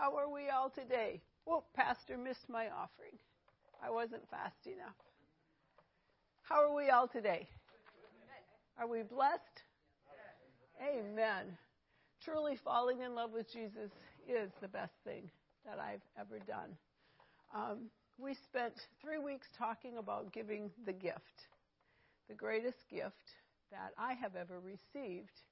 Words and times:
How 0.00 0.16
are 0.16 0.32
we 0.32 0.48
all 0.48 0.70
today? 0.70 1.20
Well, 1.44 1.66
Pastor 1.76 2.16
missed 2.16 2.48
my 2.48 2.68
offering. 2.68 3.18
I 3.84 3.90
wasn't 3.90 4.26
fast 4.30 4.66
enough. 4.66 4.96
How 6.40 6.64
are 6.64 6.74
we 6.74 6.88
all 6.88 7.06
today? 7.06 7.50
Are 8.78 8.86
we 8.86 9.02
blessed? 9.02 9.60
Amen. 10.82 11.58
Truly 12.24 12.56
falling 12.64 13.02
in 13.02 13.14
love 13.14 13.32
with 13.34 13.52
Jesus 13.52 13.90
is 14.26 14.50
the 14.62 14.68
best 14.68 14.94
thing 15.04 15.30
that 15.66 15.78
I've 15.78 16.00
ever 16.18 16.38
done. 16.38 16.78
Um, 17.54 17.90
we 18.16 18.32
spent 18.32 18.72
three 19.02 19.18
weeks 19.18 19.48
talking 19.58 19.98
about 19.98 20.32
giving 20.32 20.70
the 20.86 20.94
gift. 20.94 21.44
The 22.30 22.34
greatest 22.34 22.88
gift 22.88 23.34
that 23.70 23.92
I 23.98 24.14
have 24.14 24.34
ever 24.34 24.60
received 24.60 25.42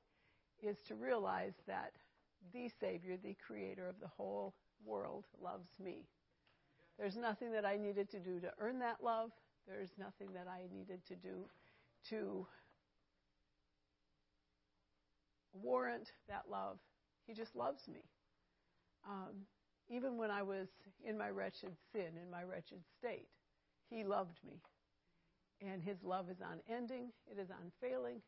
is 0.63 0.79
to 0.87 0.95
realize 0.95 1.53
that 1.67 1.93
the 2.53 2.69
Savior, 2.81 3.17
the 3.17 3.37
Creator 3.47 3.89
of 3.89 4.01
the 4.01 4.09
whole 4.09 4.55
world, 4.85 5.27
loves 5.41 5.69
me. 5.83 6.07
There's 6.99 7.17
nothing 7.17 7.53
that 7.53 7.65
I 7.65 7.77
needed 7.77 8.11
to 8.11 8.19
do 8.19 8.41
to 8.41 8.51
earn 8.59 8.81
that 8.81 9.03
love. 9.03 9.31
There's 9.67 9.91
nothing 9.99 10.33
that 10.35 10.47
I 10.49 10.63
needed 10.75 11.05
to 11.07 11.17
do 11.17 11.45
to 12.11 12.47
warrant 15.53 16.13
that 16.29 16.45
love. 16.51 16.79
He 17.27 17.35
just 17.35 17.55
loves 17.55 17.87
me. 17.89 18.01
Um, 19.09 19.47
even 19.91 20.17
when 20.17 20.31
I 20.31 20.43
was 20.43 20.69
in 21.05 21.17
my 21.17 21.31
wretched 21.31 21.77
sin, 21.93 22.19
in 22.23 22.31
my 22.31 22.43
wretched 22.43 22.81
state, 22.99 23.29
He 23.89 24.05
loved 24.05 24.39
me. 24.45 24.61
And 25.61 25.83
His 25.83 26.03
love 26.03 26.31
is 26.31 26.39
unending, 26.41 27.13
it 27.31 27.39
is 27.39 27.49
unfailing. 27.51 28.21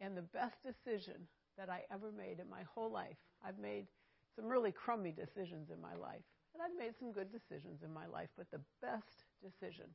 And 0.00 0.16
the 0.16 0.22
best 0.22 0.56
decision 0.62 1.26
that 1.56 1.68
I 1.68 1.82
ever 1.92 2.12
made 2.12 2.38
in 2.40 2.48
my 2.48 2.62
whole 2.74 2.90
life, 2.90 3.16
I've 3.46 3.58
made 3.58 3.86
some 4.34 4.46
really 4.46 4.72
crummy 4.72 5.12
decisions 5.12 5.70
in 5.70 5.80
my 5.80 5.94
life, 5.94 6.22
and 6.54 6.62
I've 6.62 6.78
made 6.78 6.96
some 6.98 7.12
good 7.12 7.30
decisions 7.32 7.82
in 7.82 7.92
my 7.92 8.06
life, 8.06 8.28
but 8.36 8.50
the 8.50 8.60
best 8.80 9.24
decision 9.42 9.86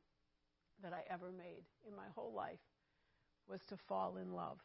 that 0.82 0.92
I 0.92 1.02
ever 1.12 1.30
made 1.36 1.64
in 1.88 1.94
my 1.94 2.06
whole 2.14 2.32
life 2.34 2.58
was 3.48 3.64
to 3.66 3.76
fall 3.76 4.16
in 4.16 4.32
love 4.32 4.58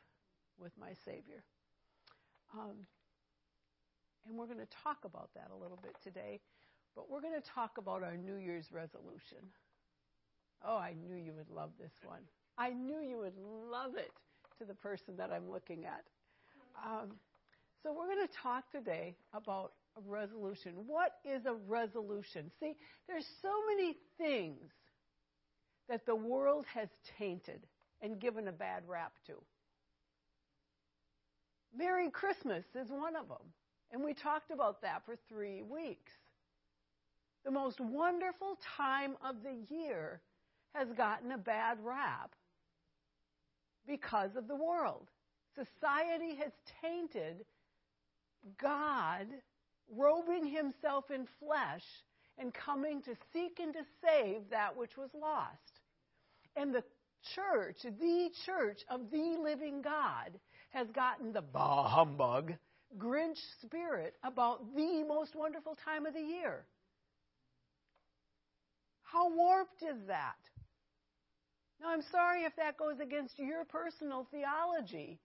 with 0.60 0.72
my 0.80 0.94
Savior. 1.06 1.44
Um, 2.54 2.86
and 4.28 4.38
we're 4.38 4.48
going 4.48 4.60
to 4.60 4.78
talk 4.84 5.06
about 5.06 5.30
that 5.36 5.50
a 5.54 5.62
little 5.62 5.80
bit 5.82 5.96
today, 6.04 6.40
but 6.96 7.10
we're 7.10 7.22
going 7.22 7.40
to 7.40 7.48
talk 7.48 7.78
about 7.78 8.04
our 8.04 8.18
New 8.18 8.36
Year's 8.36 8.72
resolution. 8.72 9.40
Oh, 10.66 10.78
I 10.78 10.94
knew 10.94 11.16
you 11.16 11.34
would 11.34 11.50
love 11.50 11.72
this 11.80 11.94
one. 12.04 12.22
I 12.58 12.72
knew 12.72 13.00
you 13.00 13.18
would 13.18 13.38
love 13.72 13.96
it 13.96 14.12
to 14.58 14.66
the 14.66 14.74
person 14.74 15.16
that 15.18 15.32
I'm 15.32 15.50
looking 15.50 15.86
at. 15.86 16.04
Um, 16.86 17.12
so, 17.84 17.94
we're 17.94 18.14
going 18.14 18.28
to 18.28 18.34
talk 18.44 18.70
today 18.72 19.16
about 19.34 19.72
a 19.98 20.02
resolution. 20.10 20.74
What 20.86 21.14
is 21.24 21.46
a 21.46 21.54
resolution? 21.68 22.52
See, 22.60 22.76
there's 23.08 23.26
so 23.42 23.52
many 23.70 23.96
things 24.18 24.70
that 25.88 26.06
the 26.06 26.16
world 26.16 26.66
has 26.74 26.90
tainted 27.18 27.66
and 28.02 28.20
given 28.20 28.48
a 28.48 28.52
bad 28.52 28.84
rap 28.88 29.14
to. 29.28 29.34
Merry 31.76 32.10
Christmas 32.10 32.66
is 32.76 32.90
one 32.90 33.16
of 33.16 33.28
them. 33.28 33.54
And 33.92 34.04
we 34.04 34.14
talked 34.14 34.52
about 34.52 34.82
that 34.82 35.04
for 35.06 35.16
three 35.28 35.64
weeks. 35.64 36.12
The 37.46 37.52
most 37.52 37.80
wonderful 37.80 38.58
time 38.78 39.16
of 39.24 39.38
the 39.44 39.74
year 39.74 40.22
has 40.76 40.88
gotten 40.96 41.32
a 41.32 41.38
bad 41.38 41.78
rap 41.84 42.36
because 43.88 44.36
of 44.36 44.48
the 44.48 44.56
world. 44.56 45.08
Society 45.56 46.36
has 46.36 46.52
tainted 46.82 47.46
God 48.62 49.28
robing 49.96 50.46
himself 50.46 51.06
in 51.12 51.28
flesh 51.40 51.84
and 52.38 52.54
coming 52.54 53.02
to 53.04 53.16
seek 53.34 53.60
and 53.60 53.74
to 53.74 53.82
save 54.04 54.50
that 54.50 54.76
which 54.76 54.98
was 54.98 55.10
lost. 55.14 55.82
And 56.56 56.74
the 56.74 56.84
church, 57.36 57.78
the 57.84 58.30
church 58.46 58.80
of 58.90 59.12
the 59.12 59.38
living 59.42 59.82
God, 59.82 60.40
has 60.70 60.88
gotten 60.92 61.34
the 61.34 61.42
bah 61.42 61.88
humbug, 61.88 62.54
Grinch 62.98 63.38
spirit 63.62 64.16
about 64.24 64.76
the 64.76 65.04
most 65.08 65.36
wonderful 65.36 65.78
time 65.86 66.06
of 66.06 66.14
the 66.14 66.22
year. 66.22 66.66
How 69.04 69.36
warped 69.36 69.82
is 69.82 70.08
that? 70.08 70.38
Now, 71.82 71.90
I'm 71.90 72.04
sorry 72.12 72.44
if 72.44 72.56
that 72.58 72.78
goes 72.78 73.00
against 73.02 73.40
your 73.40 73.64
personal 73.66 74.28
theology, 74.32 75.20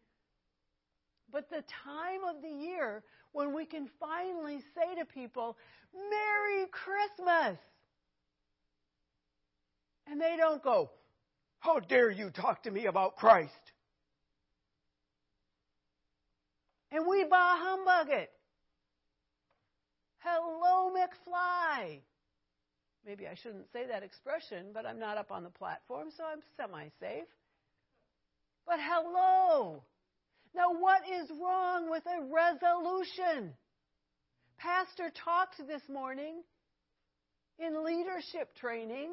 but 1.33 1.49
the 1.51 1.65
time 1.85 2.21
of 2.29 2.43
the 2.43 2.49
year 2.49 3.03
when 3.33 3.55
we 3.55 3.67
can 3.67 3.89
finally 3.99 4.61
say 4.75 4.95
to 4.99 5.05
people, 5.05 5.57
Merry 5.93 6.67
Christmas! 6.71 7.59
And 10.07 10.21
they 10.21 10.37
don't 10.37 10.63
go, 10.63 10.91
How 11.61 11.81
dare 11.81 12.11
you 12.11 12.31
talk 12.31 12.63
to 12.65 12.71
me 12.71 12.87
about 12.87 13.17
Christ? 13.17 13.73
And 16.93 17.07
we 17.09 17.25
bah 17.25 17.57
humbug 17.59 18.11
it. 18.11 18.31
Hello, 20.19 20.93
McFly. 20.95 22.01
Maybe 23.05 23.27
I 23.27 23.35
shouldn't 23.35 23.71
say 23.73 23.87
that 23.87 24.03
expression, 24.03 24.67
but 24.73 24.87
I'm 24.87 24.99
not 24.99 25.19
up 25.19 25.31
on 25.31 25.43
the 25.43 25.51
platform, 25.51 26.09
so 26.17 26.25
I'm 26.25 26.41
semi 26.57 26.89
safe. 27.01 27.27
But 28.67 28.79
hello. 28.81 29.83
Now, 30.55 30.73
what 30.73 31.03
is 31.11 31.29
wrong 31.43 31.91
with 31.91 32.05
a 32.07 32.23
resolution? 32.23 33.55
Pastor 34.57 35.11
talked 35.25 35.57
this 35.67 35.83
morning 35.89 36.43
in 37.59 37.85
leadership 37.85 38.55
training 38.55 39.11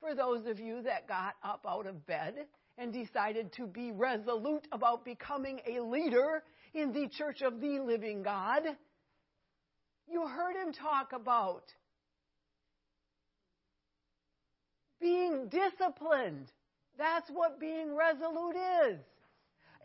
for 0.00 0.14
those 0.14 0.46
of 0.46 0.60
you 0.60 0.82
that 0.82 1.08
got 1.08 1.34
up 1.42 1.66
out 1.68 1.86
of 1.88 2.06
bed 2.06 2.34
and 2.76 2.92
decided 2.92 3.52
to 3.54 3.66
be 3.66 3.90
resolute 3.90 4.68
about 4.70 5.04
becoming 5.04 5.60
a 5.66 5.80
leader 5.80 6.44
in 6.72 6.92
the 6.92 7.08
church 7.08 7.42
of 7.42 7.60
the 7.60 7.80
living 7.80 8.22
God. 8.22 8.62
You 10.08 10.28
heard 10.28 10.54
him 10.54 10.72
talk 10.72 11.12
about 11.12 11.64
being 15.00 15.48
disciplined. 15.48 16.46
That's 16.96 17.28
what 17.28 17.58
being 17.58 17.96
resolute 17.96 18.56
is 18.86 19.00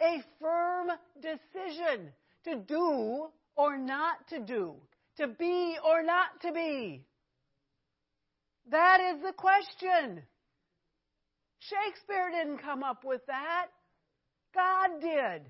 a 0.02 0.24
firm 0.40 0.90
decision 1.22 2.12
to 2.46 2.56
do 2.56 3.28
or 3.56 3.78
not 3.78 4.28
to 4.30 4.40
do, 4.40 4.76
to 5.18 5.28
be 5.28 5.78
or 5.86 6.04
not 6.04 6.42
to 6.42 6.52
be. 6.52 7.06
That 8.72 9.00
is 9.02 9.22
the 9.22 9.34
question. 9.34 10.24
Shakespeare 11.60 12.30
didn't 12.32 12.60
come 12.60 12.84
up 12.84 13.04
with 13.04 13.26
that. 13.28 13.68
God 14.54 15.02
did. 15.02 15.42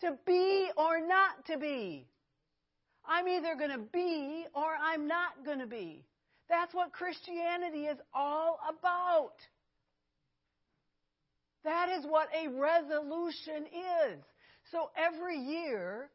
To 0.00 0.18
be 0.26 0.68
or 0.76 1.06
not 1.06 1.46
to 1.46 1.58
be. 1.58 2.06
I'm 3.06 3.28
either 3.28 3.54
going 3.56 3.70
to 3.70 3.84
be 3.92 4.46
or 4.54 4.74
I'm 4.82 5.06
not 5.06 5.44
going 5.44 5.58
to 5.58 5.66
be. 5.66 6.04
That's 6.48 6.74
what 6.74 6.92
Christianity 6.92 7.86
is 7.86 7.98
all 8.14 8.58
about. 8.68 9.34
That 11.64 11.88
is 11.88 12.04
what 12.06 12.28
a 12.34 12.48
resolution 12.48 13.66
is. 13.66 14.22
So 14.70 14.90
every 14.96 15.38
year, 15.38 16.10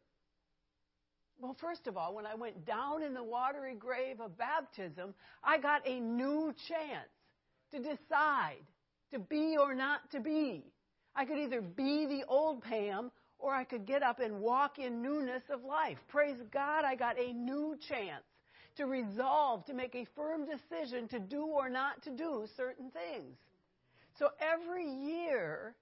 well, 1.40 1.56
first 1.60 1.88
of 1.88 1.98
all, 1.98 2.16
when 2.16 2.26
I 2.26 2.36
went 2.36 2.66
down 2.66 3.04
in 3.04 3.14
the 3.14 3.24
watery 3.24 3.76
grave 3.76 4.20
of 4.22 4.38
baptism, 4.38 5.14
I 5.44 5.58
got 5.58 5.88
a 5.88 6.00
new 6.00 6.54
chance 6.68 7.10
to 7.72 7.80
decide 7.80 8.64
to 9.12 9.20
be 9.20 9.56
or 9.60 9.74
not 9.74 10.02
to 10.12 10.20
be. 10.20 10.64
I 11.16 11.26
could 11.26 11.38
either 11.38 11.62
be 11.62 12.06
the 12.06 12.24
old 12.28 12.64
Pam 12.64 13.12
or 13.40 13.54
I 13.56 13.64
could 13.64 13.86
get 13.86 14.04
up 14.04 14.20
and 14.20 14.40
walk 14.42 14.78
in 14.80 15.02
newness 15.02 15.44
of 15.50 15.64
life. 15.64 15.98
Praise 16.10 16.38
God, 16.52 16.84
I 16.86 16.96
got 16.96 17.18
a 17.18 17.34
new 17.34 17.78
chance 17.88 18.24
to 18.78 18.86
resolve, 18.86 19.66
to 19.66 19.74
make 19.74 19.96
a 19.96 20.06
firm 20.16 20.46
decision 20.46 21.08
to 21.10 21.20
do 21.20 21.44
or 21.44 21.70
not 21.70 22.02
to 22.04 22.12
do 22.12 22.46
certain 22.56 22.92
things. 22.92 23.36
So 24.20 24.28
every 24.42 24.86
year, 24.86 25.74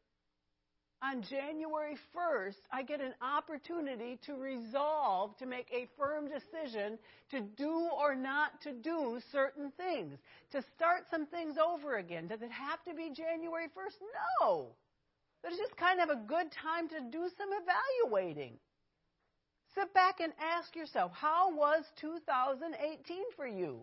on 1.02 1.24
January 1.24 1.98
1st, 2.16 2.62
I 2.72 2.84
get 2.84 3.02
an 3.02 3.14
opportunity 3.20 4.20
to 4.28 4.36
resolve 4.36 5.36
to 5.38 5.48
make 5.48 5.68
a 5.72 5.88
firm 5.98 6.30
decision 6.30 7.00
to 7.32 7.42
do 7.42 7.90
or 8.00 8.16
not 8.16 8.62
to 8.62 8.74
do 8.74 9.20
certain 9.32 9.72
things, 9.76 10.20
to 10.52 10.64
start 10.76 11.06
some 11.10 11.26
things 11.26 11.56
over 11.58 11.98
again. 11.98 12.28
Does 12.28 12.44
it 12.44 12.52
have 12.52 12.84
to 12.84 12.94
be 12.94 13.10
January 13.10 13.68
1st? 13.68 13.98
No. 14.42 14.68
But 15.42 15.52
it's 15.52 15.62
just 15.62 15.78
kind 15.78 16.00
of 16.00 16.10
a 16.10 16.22
good 16.28 16.48
time 16.64 16.90
to 16.90 17.00
do 17.12 17.30
some 17.38 17.50
evaluating. 17.52 18.54
Sit 19.74 19.94
back 19.94 20.20
and 20.20 20.34
ask 20.40 20.76
yourself, 20.76 21.12
how 21.14 21.56
was 21.56 21.84
2018 22.02 23.18
for 23.36 23.48
you? 23.48 23.82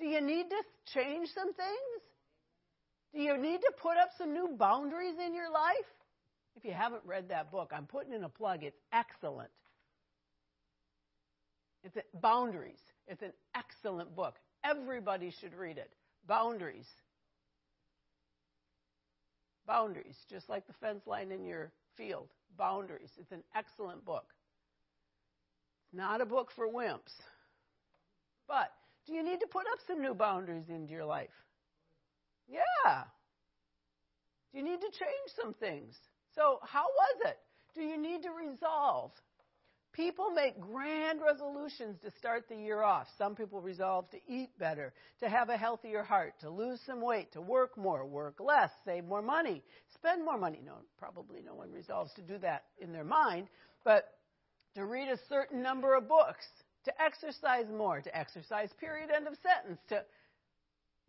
Do 0.00 0.06
you 0.06 0.20
need 0.20 0.50
to 0.50 0.62
change 0.92 1.28
some 1.34 1.52
things? 1.52 1.91
Do 3.14 3.20
you 3.20 3.36
need 3.36 3.60
to 3.60 3.72
put 3.80 3.96
up 3.98 4.10
some 4.16 4.32
new 4.32 4.56
boundaries 4.58 5.16
in 5.24 5.34
your 5.34 5.50
life? 5.50 5.74
If 6.56 6.64
you 6.64 6.72
haven't 6.72 7.02
read 7.04 7.28
that 7.28 7.50
book, 7.50 7.72
I'm 7.74 7.86
putting 7.86 8.12
in 8.12 8.24
a 8.24 8.28
plug. 8.28 8.62
It's 8.62 8.78
excellent. 8.92 9.50
It's 11.84 11.96
Boundaries. 12.20 12.80
It's 13.08 13.22
an 13.22 13.32
excellent 13.54 14.14
book. 14.14 14.36
Everybody 14.64 15.30
should 15.40 15.54
read 15.54 15.78
it. 15.78 15.90
Boundaries. 16.26 16.86
Boundaries, 19.66 20.16
just 20.30 20.48
like 20.48 20.66
the 20.66 20.72
fence 20.74 21.06
line 21.06 21.32
in 21.32 21.44
your 21.44 21.72
field. 21.96 22.28
Boundaries. 22.56 23.10
It's 23.18 23.32
an 23.32 23.42
excellent 23.54 24.04
book. 24.04 24.26
Not 25.92 26.20
a 26.20 26.26
book 26.26 26.50
for 26.54 26.66
wimps. 26.68 27.12
But 28.46 28.72
do 29.06 29.12
you 29.12 29.22
need 29.22 29.40
to 29.40 29.46
put 29.46 29.66
up 29.72 29.78
some 29.86 30.00
new 30.00 30.14
boundaries 30.14 30.68
into 30.68 30.92
your 30.92 31.04
life? 31.04 31.30
Yeah. 32.48 33.04
Do 34.52 34.58
you 34.58 34.64
need 34.64 34.80
to 34.80 34.90
change 34.90 35.28
some 35.40 35.54
things? 35.54 35.94
So, 36.34 36.58
how 36.62 36.84
was 36.84 37.30
it? 37.30 37.38
Do 37.74 37.82
you 37.82 37.96
need 37.96 38.22
to 38.22 38.30
resolve? 38.30 39.12
People 39.92 40.30
make 40.30 40.58
grand 40.58 41.20
resolutions 41.20 41.98
to 42.02 42.10
start 42.18 42.48
the 42.48 42.56
year 42.56 42.82
off. 42.82 43.06
Some 43.18 43.34
people 43.34 43.60
resolve 43.60 44.10
to 44.10 44.18
eat 44.26 44.48
better, 44.58 44.94
to 45.20 45.28
have 45.28 45.50
a 45.50 45.56
healthier 45.56 46.02
heart, 46.02 46.34
to 46.40 46.48
lose 46.48 46.80
some 46.86 47.02
weight, 47.02 47.30
to 47.32 47.42
work 47.42 47.76
more, 47.76 48.06
work 48.06 48.40
less, 48.40 48.70
save 48.86 49.04
more 49.04 49.20
money, 49.20 49.62
spend 49.94 50.24
more 50.24 50.38
money. 50.38 50.60
No, 50.64 50.76
probably 50.98 51.42
no 51.44 51.54
one 51.54 51.70
resolves 51.70 52.12
to 52.14 52.22
do 52.22 52.38
that 52.38 52.64
in 52.80 52.92
their 52.92 53.04
mind, 53.04 53.48
but 53.84 54.14
to 54.76 54.86
read 54.86 55.08
a 55.08 55.18
certain 55.28 55.62
number 55.62 55.94
of 55.94 56.08
books, 56.08 56.46
to 56.84 57.02
exercise 57.02 57.66
more, 57.70 58.00
to 58.00 58.16
exercise 58.16 58.70
period 58.80 59.10
end 59.10 59.26
of 59.26 59.34
sentence, 59.42 59.80
to 59.90 60.02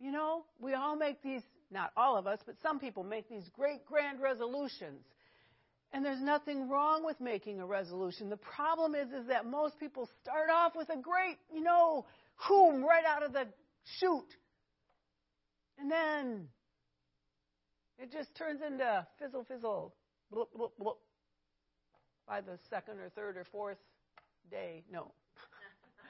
you 0.04 0.12
know, 0.12 0.44
we 0.60 0.74
all 0.74 0.96
make 0.96 1.22
these 1.22 1.42
not 1.70 1.90
all 1.96 2.16
of 2.16 2.26
us, 2.26 2.38
but 2.44 2.56
some 2.62 2.78
people 2.78 3.02
make 3.02 3.28
these 3.28 3.48
great 3.56 3.84
grand 3.86 4.20
resolutions 4.20 5.00
and 5.94 6.04
there's 6.04 6.20
nothing 6.20 6.68
wrong 6.68 7.04
with 7.04 7.20
making 7.20 7.60
a 7.60 7.66
resolution. 7.66 8.28
The 8.28 8.36
problem 8.36 8.96
is, 8.96 9.12
is 9.12 9.28
that 9.28 9.46
most 9.46 9.78
people 9.78 10.08
start 10.20 10.50
off 10.52 10.74
with 10.74 10.88
a 10.90 11.00
great, 11.00 11.38
you 11.54 11.62
know, 11.62 12.04
boom, 12.48 12.84
right 12.84 13.04
out 13.06 13.22
of 13.22 13.32
the 13.32 13.46
chute. 14.00 14.34
And 15.78 15.88
then 15.88 16.48
it 17.96 18.10
just 18.12 18.34
turns 18.34 18.60
into 18.60 19.06
fizzle, 19.20 19.44
fizzle, 19.44 19.94
bloop, 20.34 20.46
bloop, 20.58 20.70
bloop 20.82 20.96
by 22.26 22.40
the 22.40 22.58
second 22.68 22.98
or 22.98 23.08
third 23.10 23.36
or 23.36 23.44
fourth 23.52 23.78
day. 24.50 24.82
No. 24.90 25.12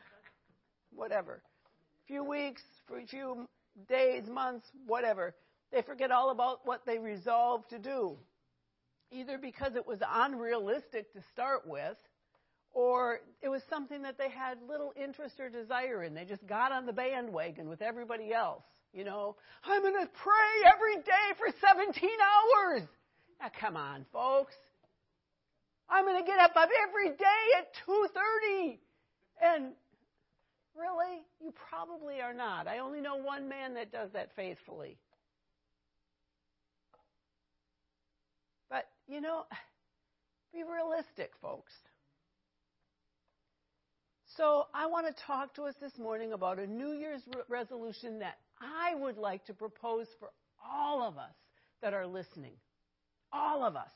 whatever. 0.95 1.43
A 1.45 2.07
few 2.07 2.25
weeks, 2.25 2.63
for 2.89 2.99
a 2.99 3.07
few 3.07 3.47
days, 3.89 4.27
months, 4.29 4.67
whatever. 4.87 5.35
They 5.73 5.83
forget 5.83 6.11
all 6.11 6.31
about 6.31 6.61
what 6.65 6.87
they 6.87 6.99
resolved 6.99 7.71
to 7.71 7.79
do 7.79 8.17
either 9.15 9.39
because 9.39 9.77
it 9.77 9.87
was 9.87 10.01
unrealistic 10.07 11.13
to 11.13 11.21
start 11.33 11.67
with, 11.67 11.97
or 12.73 13.21
it 13.43 13.49
was 13.49 13.63
something 13.71 14.03
that 14.03 14.19
they 14.19 14.29
had 14.29 14.59
little 14.69 14.93
interest 15.01 15.39
or 15.39 15.49
desire 15.49 16.03
in. 16.03 16.15
They 16.15 16.25
just 16.25 16.45
got 16.47 16.73
on 16.73 16.87
the 16.87 16.93
bandwagon 16.93 17.69
with 17.69 17.81
everybody 17.81 18.33
else. 18.33 18.65
You 18.93 19.05
know, 19.05 19.37
I'm 19.65 19.83
going 19.83 19.95
to 19.95 20.11
pray 20.13 20.73
every 20.73 20.97
day 21.03 21.27
for 21.39 21.49
17 21.61 22.11
hours. 22.21 22.83
Now, 23.41 23.51
come 23.61 23.77
on, 23.77 24.05
folks. 24.13 24.55
I'm 25.89 26.05
going 26.05 26.21
to 26.21 26.27
get 26.27 26.39
up 26.39 26.53
every 26.57 27.11
day 27.11 27.45
at 27.59 27.75
2:30. 27.87 28.79
And 29.43 29.73
really, 30.77 31.23
you 31.41 31.53
probably 31.71 32.21
are 32.21 32.35
not. 32.35 32.67
I 32.67 32.79
only 32.79 33.01
know 33.01 33.17
one 33.17 33.49
man 33.49 33.75
that 33.75 33.93
does 33.93 34.11
that 34.13 34.31
faithfully. 34.37 34.99
But, 38.71 38.87
you 39.07 39.21
know, 39.21 39.45
be 40.53 40.63
realistic, 40.63 41.33
folks. 41.41 41.73
So, 44.37 44.67
I 44.75 44.87
want 44.87 45.07
to 45.07 45.23
talk 45.27 45.55
to 45.55 45.63
us 45.63 45.75
this 45.81 45.97
morning 45.97 46.33
about 46.33 46.59
a 46.59 46.67
New 46.67 46.93
Year's 46.93 47.23
re- 47.29 47.43
resolution 47.49 48.19
that 48.19 48.39
I 48.61 48.95
would 48.97 49.17
like 49.17 49.45
to 49.47 49.55
propose 49.55 50.09
for 50.19 50.31
all 50.69 51.03
of 51.03 51.19
us 51.19 51.35
that 51.83 51.95
are 51.95 52.07
listening. 52.07 52.55
All 53.33 53.63
of 53.65 53.77
us. 53.77 53.93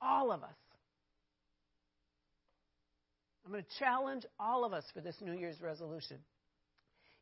All 0.00 0.32
of 0.32 0.42
us. 0.42 0.54
I'm 3.50 3.54
going 3.54 3.64
to 3.64 3.78
challenge 3.84 4.26
all 4.38 4.64
of 4.64 4.72
us 4.72 4.84
for 4.94 5.00
this 5.00 5.16
New 5.20 5.32
Year's 5.32 5.60
resolution. 5.60 6.18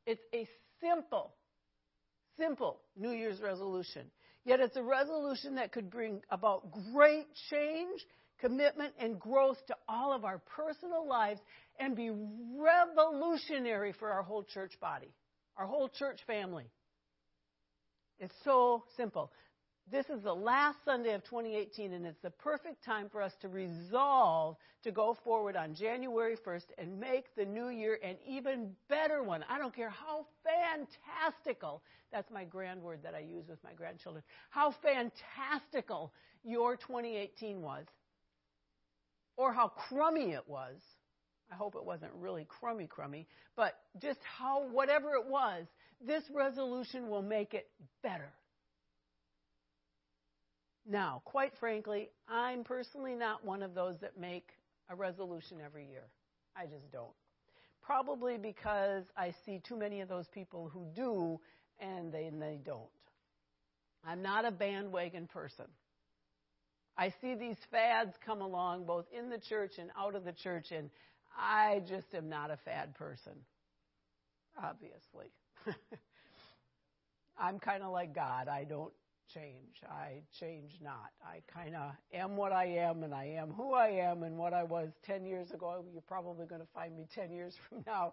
It's 0.05 0.21
a 0.35 0.47
simple, 0.79 1.33
simple 2.37 2.81
New 2.99 3.13
Year's 3.13 3.41
resolution. 3.41 4.11
Yet 4.45 4.61
it's 4.61 4.77
a 4.77 4.83
resolution 4.83 5.55
that 5.55 5.73
could 5.73 5.91
bring 5.91 6.21
about 6.31 6.71
great 6.93 7.29
change, 7.49 8.05
commitment, 8.43 8.93
and 8.99 9.19
growth 9.19 9.57
to 9.69 9.77
all 9.89 10.13
of 10.13 10.27
our 10.27 10.43
personal 10.55 11.09
lives 11.09 11.41
and 11.81 11.97
be 11.97 12.11
revolutionary 12.11 13.95
for 13.99 14.11
our 14.11 14.23
whole 14.23 14.45
church 14.45 14.73
body, 14.83 15.15
our 15.57 15.65
whole 15.65 15.89
church 15.89 16.21
family. 16.27 16.67
It's 18.19 18.35
so 18.45 18.85
simple. 18.99 19.33
This 19.91 20.05
is 20.11 20.23
the 20.23 20.35
last 20.35 20.77
Sunday 20.85 21.15
of 21.15 21.25
2018, 21.25 21.95
and 21.95 22.05
it's 22.05 22.21
the 22.21 22.31
perfect 22.31 22.85
time 22.85 23.09
for 23.09 23.23
us 23.23 23.33
to 23.41 23.49
resolve 23.49 24.57
to 24.83 24.91
go 24.91 25.17
forward 25.25 25.57
on 25.57 25.75
January 25.75 26.37
1st 26.37 26.67
and 26.77 27.01
make 27.01 27.35
the 27.37 27.47
new 27.47 27.69
year 27.69 27.99
an 28.03 28.17
even 28.27 28.73
better 28.91 29.23
one. 29.23 29.45
I 29.49 29.57
don't 29.57 29.75
care 29.75 29.89
how 29.89 30.27
fantastical, 30.45 31.83
that's 32.13 32.31
my 32.31 32.45
grand 32.45 32.83
word 32.83 32.99
that 33.03 33.15
I 33.15 33.21
use 33.21 33.49
with 33.49 33.65
my 33.65 33.73
grandchildren, 33.73 34.23
how 34.51 34.75
fantastical 34.83 36.13
your 36.45 36.77
2018 36.77 37.63
was, 37.63 37.87
or 39.39 39.55
how 39.55 39.69
crummy 39.69 40.33
it 40.33 40.47
was. 40.47 40.77
I 41.51 41.55
hope 41.55 41.77
it 41.77 41.85
wasn't 41.85 42.13
really 42.15 42.47
crummy, 42.47 42.87
crummy, 42.87 43.27
but 43.57 43.79
just 44.03 44.19
how, 44.23 44.69
whatever 44.71 45.15
it 45.15 45.25
was, 45.27 45.65
this 46.07 46.25
resolution 46.31 47.09
will 47.09 47.23
make 47.23 47.55
it 47.55 47.71
better. 48.03 48.31
Now, 50.91 51.21
quite 51.27 51.53
frankly, 51.61 52.09
I'm 52.29 52.65
personally 52.65 53.15
not 53.15 53.45
one 53.45 53.63
of 53.63 53.75
those 53.75 53.97
that 54.01 54.19
make 54.19 54.49
a 54.89 54.97
resolution 54.97 55.59
every 55.65 55.87
year. 55.87 56.05
I 56.57 56.65
just 56.65 56.91
don't. 56.91 57.13
Probably 57.83 58.39
because 58.39 59.05
I 59.15 59.35
see 59.45 59.61
too 59.69 59.77
many 59.77 60.01
of 60.01 60.09
those 60.09 60.27
people 60.33 60.71
who 60.73 60.87
do 60.97 61.41
and 61.79 62.11
they, 62.11 62.25
and 62.25 62.41
they 62.41 62.59
don't. 62.65 62.89
I'm 64.03 64.23
not 64.23 64.47
a 64.47 64.51
bandwagon 64.51 65.27
person. 65.27 65.67
I 66.97 67.13
see 67.21 67.35
these 67.35 67.57
fads 67.71 68.15
come 68.25 68.41
along 68.41 68.87
both 68.87 69.05
in 69.17 69.29
the 69.29 69.39
church 69.39 69.73
and 69.79 69.91
out 69.97 70.15
of 70.15 70.25
the 70.25 70.33
church, 70.33 70.69
and 70.71 70.91
I 71.39 71.83
just 71.87 72.07
am 72.15 72.29
not 72.29 72.51
a 72.51 72.57
fad 72.65 72.95
person, 72.95 73.35
obviously. 74.61 75.31
I'm 77.39 77.59
kind 77.61 77.83
of 77.83 77.93
like 77.93 78.15
God. 78.15 78.49
I 78.49 78.65
don't 78.65 78.93
change. 79.35 79.83
I 79.89 80.23
change 80.39 80.73
not. 80.83 81.11
I 81.25 81.41
kind 81.53 81.75
of 81.77 81.93
am 82.13 82.37
what 82.37 82.53
I 82.53 82.67
am, 82.67 83.03
and 83.03 83.15
I 83.15 83.25
am 83.27 83.51
who 83.53 83.75
I 83.75 83.89
am, 83.89 84.23
and 84.23 84.37
what 84.37 84.55
I 84.55 84.63
was 84.65 84.91
10 85.05 85.25
years 85.27 85.51
ago. 85.51 85.85
You're 85.93 86.03
probably 86.03 86.47
going 86.47 86.61
to 86.61 86.69
find 86.75 86.97
me 86.97 87.07
10 87.15 87.33
years 87.33 87.55
from 87.69 87.85
now. 87.87 88.13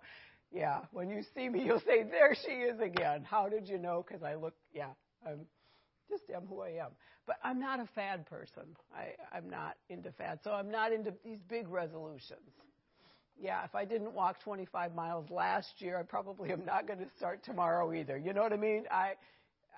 Yeah, 0.52 0.82
when 0.92 1.10
you 1.10 1.24
see 1.36 1.50
me, 1.50 1.64
you'll 1.66 1.82
say, 1.82 2.04
There 2.04 2.36
she 2.46 2.52
is 2.52 2.80
again. 2.80 3.24
How 3.24 3.50
did 3.50 3.68
you 3.68 3.78
know? 3.78 4.06
Because 4.08 4.24
I 4.24 4.36
look, 4.36 4.54
yeah, 4.74 4.90
I'm 5.26 5.46
just 6.10 6.24
am 6.34 6.46
who 6.48 6.62
I 6.62 6.70
am. 6.70 6.92
But 7.26 7.38
I'm 7.44 7.60
not 7.60 7.80
a 7.80 7.88
fad 7.96 8.26
person. 8.28 8.64
I, 8.96 9.14
I'm 9.36 9.50
not 9.50 9.76
into 9.90 10.12
fads. 10.12 10.42
So 10.44 10.52
I'm 10.52 10.70
not 10.70 10.94
into 10.94 11.14
these 11.24 11.40
big 11.50 11.68
resolutions. 11.68 12.52
Yeah, 13.38 13.64
if 13.66 13.76
I 13.76 13.86
didn't 13.86 14.14
walk 14.14 14.40
25 14.42 14.96
miles 14.96 15.30
last 15.30 15.82
year, 15.82 16.00
I 16.00 16.04
probably 16.04 16.52
am 16.52 16.64
not 16.66 16.88
going 16.88 17.00
to 17.00 17.08
start 17.18 17.44
tomorrow 17.44 17.94
either. 17.94 18.18
You 18.18 18.34
know 18.34 18.42
what 18.42 18.54
I 18.54 18.58
mean? 18.58 18.86
I, 18.90 19.14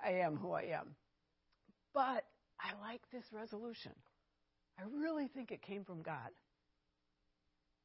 I 0.04 0.10
am 0.12 0.36
who 0.36 0.52
I 0.52 0.62
am. 0.62 0.94
But 1.98 2.26
I 2.60 2.78
like 2.80 3.00
this 3.12 3.24
resolution. 3.32 3.90
I 4.78 4.82
really 5.02 5.26
think 5.26 5.50
it 5.50 5.62
came 5.62 5.82
from 5.82 6.02
God. 6.02 6.30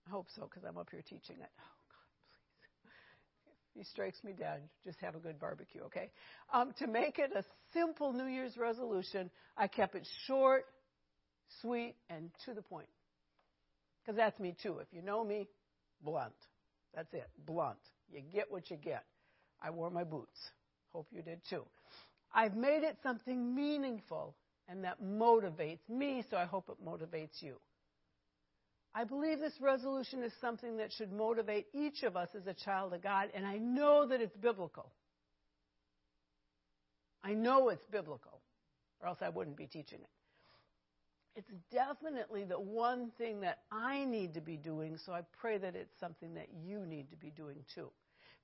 I 0.06 0.12
hope 0.12 0.28
so, 0.36 0.44
because 0.44 0.64
I'm 0.70 0.78
up 0.78 0.90
here 0.92 1.02
teaching 1.02 1.38
it. 1.42 1.50
Oh, 1.60 1.74
God, 1.90 2.12
please. 2.14 3.54
If 3.74 3.80
he 3.80 3.84
strikes 3.86 4.24
me 4.24 4.34
dead, 4.38 4.62
just 4.84 5.00
have 5.00 5.16
a 5.16 5.18
good 5.18 5.40
barbecue, 5.40 5.82
okay? 5.86 6.12
Um, 6.54 6.74
to 6.78 6.86
make 6.86 7.18
it 7.18 7.32
a 7.36 7.44
simple 7.74 8.14
New 8.14 8.28
Year's 8.28 8.56
resolution, 8.56 9.32
I 9.58 9.66
kept 9.66 9.96
it 9.96 10.08
short, 10.28 10.66
sweet, 11.64 11.96
and 12.08 12.30
to 12.46 12.54
the 12.54 12.62
point. 12.62 12.90
Because 14.06 14.16
that's 14.16 14.40
me 14.40 14.56
too. 14.62 14.78
If 14.78 14.90
you 14.92 15.02
know 15.02 15.24
me, 15.24 15.48
blunt. 16.04 16.36
That's 16.94 17.12
it, 17.16 17.32
blunt. 17.48 17.80
You 18.12 18.22
get 18.32 18.52
what 18.52 18.70
you 18.70 18.78
get. 18.78 19.06
I 19.60 19.72
wore 19.72 19.90
my 19.90 20.04
boots. 20.04 20.38
Hope 20.92 21.08
you 21.12 21.24
did 21.24 21.40
too. 21.50 21.66
I've 22.34 22.56
made 22.56 22.84
it 22.84 22.98
something 23.04 23.54
meaningful 23.56 24.36
and 24.68 24.84
that 24.86 25.04
motivates 25.04 25.88
me, 25.90 26.24
so 26.30 26.38
I 26.38 26.46
hope 26.46 26.70
it 26.70 26.84
motivates 26.86 27.42
you. 27.42 27.58
I 28.96 29.04
believe 29.04 29.40
this 29.40 29.60
resolution 29.60 30.24
is 30.24 30.32
something 30.40 30.78
that 30.78 30.92
should 30.94 31.12
motivate 31.12 31.68
each 31.74 32.04
of 32.04 32.16
us 32.16 32.30
as 32.36 32.48
a 32.48 32.54
child 32.54 32.94
of 32.94 33.02
God, 33.02 33.30
and 33.34 33.46
I 33.46 33.58
know 33.58 34.08
that 34.08 34.22
it's 34.22 34.38
biblical. 34.38 34.92
I 37.24 37.34
know 37.34 37.70
it's 37.70 37.86
biblical, 37.92 38.42
or 39.02 39.08
else 39.08 39.18
I 39.22 39.30
wouldn't 39.30 39.58
be 39.58 39.66
teaching 39.68 40.00
it. 40.00 40.10
it's 41.36 41.52
definitely 41.72 42.44
the 42.44 42.60
one 42.60 43.12
thing 43.18 43.42
that 43.42 43.60
I 43.72 44.06
need 44.06 44.36
to 44.36 44.42
be 44.42 44.58
doing, 44.58 44.98
so 45.04 45.14
I 45.14 45.22
pray 45.40 45.58
that 45.58 45.76
it's 45.76 46.00
something 46.00 46.36
that 46.36 46.50
you 46.64 46.86
need 46.86 47.10
to 47.10 47.18
be 47.18 47.32
doing 47.32 47.66
too. 47.74 47.90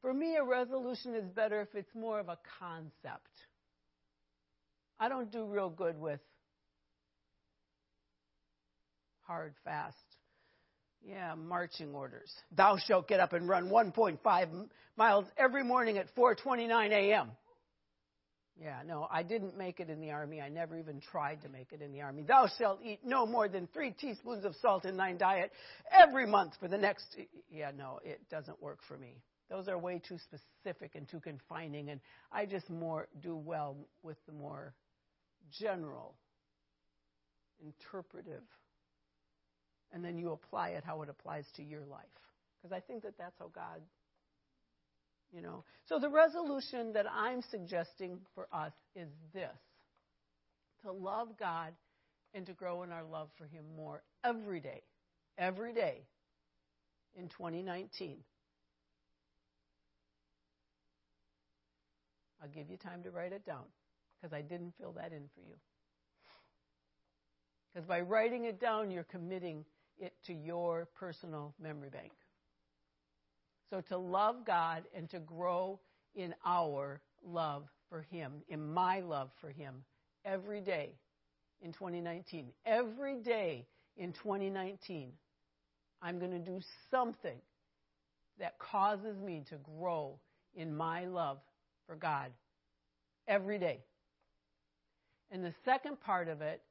For 0.02 0.14
me, 0.14 0.36
a 0.38 0.44
resolution 0.44 1.14
is 1.14 1.30
better 1.30 1.62
if 1.62 1.76
it's 1.76 1.94
more 1.94 2.20
of 2.20 2.30
a 2.30 2.40
concept. 2.60 3.30
I 5.00 5.08
don't 5.08 5.32
do 5.32 5.46
real 5.46 5.70
good 5.70 5.98
with 6.00 6.20
hard, 9.22 9.54
fast, 9.64 9.96
yeah, 11.08 11.36
marching 11.36 11.94
orders. 11.94 12.34
Thou 12.56 12.78
shalt 12.78 13.08
get 13.08 13.20
up 13.20 13.34
and 13.34 13.48
run 13.48 13.70
1.5 13.70 14.68
miles 14.98 15.26
every 15.38 15.64
morning 15.64 15.98
at 15.98 16.14
4:29 16.16 16.92
a.m. 16.92 17.32
Yeah, 18.62 18.82
no, 18.86 19.08
I 19.10 19.24
didn't 19.24 19.58
make 19.58 19.80
it 19.80 19.90
in 19.90 20.02
the 20.02 20.12
army. 20.12 20.42
I 20.42 20.50
never 20.50 20.78
even 20.78 21.00
tried 21.00 21.42
to 21.44 21.50
make 21.50 21.72
it 21.72 21.82
in 21.82 21.94
the 21.94 22.02
army. 22.02 22.24
Thou 22.24 22.48
shalt 22.58 22.80
eat 22.84 23.00
no 23.06 23.26
more 23.26 23.48
than 23.48 23.68
three 23.68 23.92
teaspoons 23.92 24.44
of 24.44 24.54
salt 24.62 24.84
in 24.84 24.98
thine 24.98 25.18
diet 25.18 25.54
every 25.90 26.28
month 26.28 26.54
for 26.60 26.68
the 26.68 26.78
next. 26.78 27.06
Yeah, 27.50 27.72
no, 27.78 28.00
it 28.04 28.20
doesn't 28.30 28.62
work 28.62 28.80
for 28.86 28.98
me. 28.98 29.22
Those 29.50 29.70
are 29.70 29.78
way 29.78 30.02
too 30.06 30.18
specific 30.18 30.96
and 30.96 31.08
too 31.08 31.22
confining, 31.22 31.90
and 31.90 32.02
I 32.34 32.46
just 32.46 32.70
more 32.70 33.08
do 33.22 33.36
well 33.38 33.78
with 34.04 34.18
the 34.26 34.34
more 34.34 34.74
general, 35.58 36.16
interpretive, 37.64 38.44
and 39.92 40.04
then 40.04 40.18
you 40.18 40.32
apply 40.32 40.70
it 40.70 40.84
how 40.84 41.02
it 41.02 41.10
applies 41.10 41.46
to 41.56 41.64
your 41.64 41.86
life. 41.86 42.06
Because 42.62 42.76
I 42.76 42.80
think 42.80 43.04
that 43.04 43.18
that's 43.18 43.38
how 43.40 43.50
God 43.54 43.82
you 45.32 45.42
know. 45.42 45.64
So 45.88 46.00
the 46.00 46.10
resolution 46.10 46.94
that 46.94 47.06
I'm 47.12 47.42
suggesting 47.52 48.20
for 48.34 48.48
us 48.52 48.74
is 48.96 49.10
this 49.34 49.58
to 50.84 50.92
love 50.92 51.30
God 51.40 51.74
and 52.34 52.46
to 52.46 52.54
grow 52.54 52.84
in 52.84 52.92
our 52.92 53.04
love 53.04 53.30
for 53.38 53.46
Him 53.46 53.64
more 53.76 54.02
every 54.24 54.60
day. 54.60 54.82
Every 55.38 55.74
day 55.74 56.02
in 57.16 57.30
2019. 57.30 58.18
I'll 62.42 62.50
give 62.50 62.70
you 62.70 62.78
time 62.78 63.04
to 63.04 63.12
write 63.12 63.34
it 63.34 63.46
down 63.46 63.66
because 64.20 64.34
I 64.34 64.42
didn't 64.42 64.74
fill 64.80 64.94
that 64.94 65.12
in 65.12 65.24
for 65.34 65.42
you. 65.42 65.56
Because 67.74 67.88
by 67.88 68.02
writing 68.02 68.46
it 68.46 68.60
down, 68.60 68.92
you're 68.92 69.04
committing 69.04 69.64
it 70.00 70.14
to 70.26 70.34
your 70.34 70.88
personal 70.96 71.54
memory 71.62 71.90
bank. 71.90 72.12
So 73.70 73.82
to 73.82 73.98
love 73.98 74.46
God 74.46 74.84
and 74.96 75.10
to 75.12 75.20
grow 75.20 75.80
in 76.16 76.34
our 76.46 77.02
love 77.24 77.64
for 77.90 78.02
Him, 78.02 78.42
in 78.48 78.74
my 78.74 79.02
love 79.02 79.30
for 79.40 79.50
Him, 79.50 79.84
every 80.26 80.62
day 80.62 80.94
in 81.62 81.72
2019. 81.72 82.48
Every 82.66 83.16
day 83.16 83.66
in 83.98 84.14
2019, 84.14 85.12
I'm 86.02 86.20
going 86.20 86.32
to 86.32 86.40
do 86.40 86.60
something 86.90 87.38
that 88.40 88.58
causes 88.60 89.20
me 89.20 89.44
to 89.50 89.56
grow 89.58 90.18
in 90.56 90.76
my 90.76 91.06
love 91.06 91.40
for 91.86 91.96
God 91.96 92.32
every 93.28 93.60
day. 93.60 93.80
And 95.32 95.44
the 95.44 95.54
second 95.66 96.00
part 96.02 96.28
of 96.28 96.42
it 96.42 96.62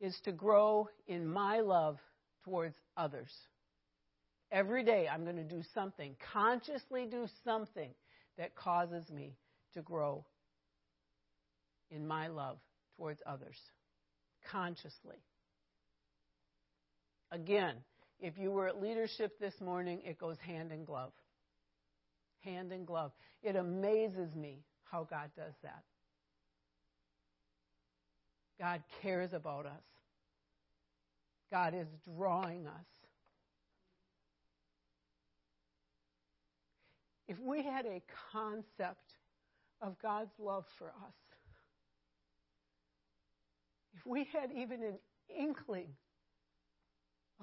is 0.00 0.16
to 0.24 0.32
grow 0.32 0.88
in 1.06 1.26
my 1.26 1.60
love 1.60 1.98
towards 2.44 2.76
others. 2.96 3.30
Every 4.52 4.84
day 4.84 5.08
I'm 5.08 5.24
going 5.24 5.36
to 5.36 5.44
do 5.44 5.62
something, 5.74 6.14
consciously 6.32 7.06
do 7.10 7.26
something 7.44 7.90
that 8.38 8.54
causes 8.54 9.10
me 9.10 9.36
to 9.74 9.82
grow 9.82 10.24
in 11.90 12.06
my 12.06 12.28
love 12.28 12.58
towards 12.96 13.20
others. 13.26 13.56
Consciously. 14.50 15.16
Again, 17.32 17.74
if 18.20 18.38
you 18.38 18.50
were 18.50 18.68
at 18.68 18.80
leadership 18.80 19.38
this 19.40 19.54
morning, 19.60 20.00
it 20.04 20.18
goes 20.18 20.36
hand 20.38 20.70
in 20.70 20.84
glove. 20.84 21.12
Hand 22.40 22.72
in 22.72 22.84
glove. 22.84 23.10
It 23.42 23.56
amazes 23.56 24.34
me 24.36 24.62
how 24.84 25.04
God 25.10 25.30
does 25.36 25.54
that. 25.62 25.82
God 28.58 28.82
cares 29.02 29.32
about 29.32 29.66
us. 29.66 29.84
God 31.50 31.74
is 31.74 31.88
drawing 32.04 32.66
us. 32.66 33.06
if 37.28 37.38
we 37.40 37.62
had 37.62 37.86
a 37.86 38.02
concept 38.32 39.14
of 39.80 39.98
God's 40.00 40.32
love 40.38 40.64
for 40.78 40.88
us, 40.88 41.14
if 43.96 44.06
we 44.06 44.28
had 44.32 44.50
even 44.56 44.82
an 44.82 44.98
inkling 45.36 45.88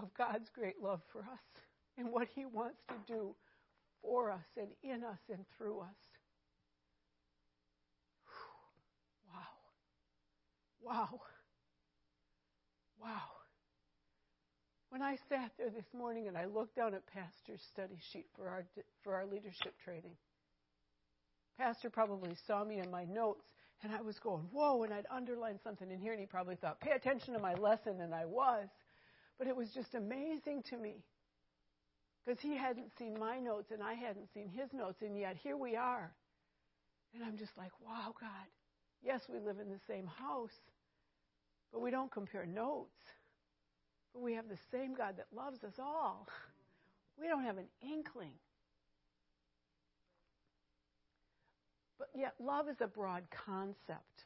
of 0.01 0.13
God's 0.13 0.50
great 0.50 0.82
love 0.82 1.01
for 1.12 1.20
us 1.20 1.62
and 1.98 2.12
what 2.12 2.27
He 2.34 2.46
wants 2.46 2.82
to 2.88 2.96
do 3.08 3.36
for 4.01 4.32
us 4.32 4.46
and 4.58 4.70
in 4.84 5.03
us 5.03 5.20
and 5.29 5.46
through 5.58 5.82
us. 5.82 6.12
Wow. 10.84 11.22
Wow. 13.02 13.32
When 14.90 15.02
I 15.02 15.18
sat 15.30 15.52
there 15.58 15.70
this 15.70 15.86
morning 15.98 16.28
and 16.28 16.38
I 16.38 16.46
looked 16.46 16.75
down 16.75 16.94
at 16.94 17.08
Pastor's 17.08 17.62
study 17.72 17.98
sheet 18.12 18.28
for 18.36 18.48
our, 18.48 18.66
for 19.04 19.16
our 19.16 19.25
leadership 19.25 19.74
training, 19.84 20.16
Pastor 21.58 21.90
probably 21.90 22.36
saw 22.48 22.63
me 22.63 22.80
in 22.80 22.92
my 22.92 23.06
notes 23.06 23.46
and 23.82 23.94
I 23.94 24.02
was 24.02 24.18
going, 24.20 24.44
whoa, 24.52 24.84
and 24.84 24.94
I'd 24.94 25.06
underlined 25.12 25.60
something 25.63 25.90
in 25.90 26.00
here 26.00 26.12
and 26.12 26.20
he 26.20 26.28
probably 26.28 26.56
thought, 26.56 26.80
pay 26.80 26.92
attention 26.92 27.34
to 27.34 27.40
my 27.40 27.54
lesson, 27.56 28.00
and 28.02 28.13
I 28.13 28.25
was. 28.25 28.68
But 29.38 29.48
it 29.48 29.56
was 29.56 29.70
just 29.74 29.94
amazing 29.96 30.63
to 30.70 30.78
me 30.78 31.04
because 32.25 32.40
he 32.42 32.56
hadn't 32.56 32.92
seen 32.98 33.18
my 33.20 33.40
notes 33.40 33.72
and 33.72 33.84
I 33.84 33.94
hadn't 33.94 34.28
seen 34.34 34.48
his 34.48 34.70
notes, 34.74 35.02
and 35.02 35.18
yet 35.18 35.36
here 35.44 35.58
we 35.58 35.75
are. 35.75 36.13
And 37.13 37.24
I'm 37.24 37.38
just 37.38 37.52
like, 37.58 37.72
wow, 37.86 38.13
God. 38.20 38.48
Yes, 39.04 39.22
we 39.28 39.40
live 39.40 39.60
in 39.60 39.70
the 39.70 39.82
same 39.88 40.08
house, 40.08 40.54
but 41.74 41.82
we 41.82 41.92
don't 41.92 42.12
compare 42.12 42.46
notes. 42.46 42.96
But 44.13 44.22
we 44.22 44.34
have 44.34 44.48
the 44.48 44.60
same 44.72 44.94
God 44.94 45.15
that 45.18 45.27
loves 45.36 45.63
us 45.63 45.74
all. 45.80 46.27
We 47.22 47.27
don't 47.27 47.44
have 47.44 47.60
an 47.60 47.68
inkling. 47.84 48.34
But 52.00 52.08
yet, 52.15 52.34
love 52.39 52.68
is 52.68 52.77
a 52.82 52.88
broad 52.88 53.22
concept. 53.46 54.25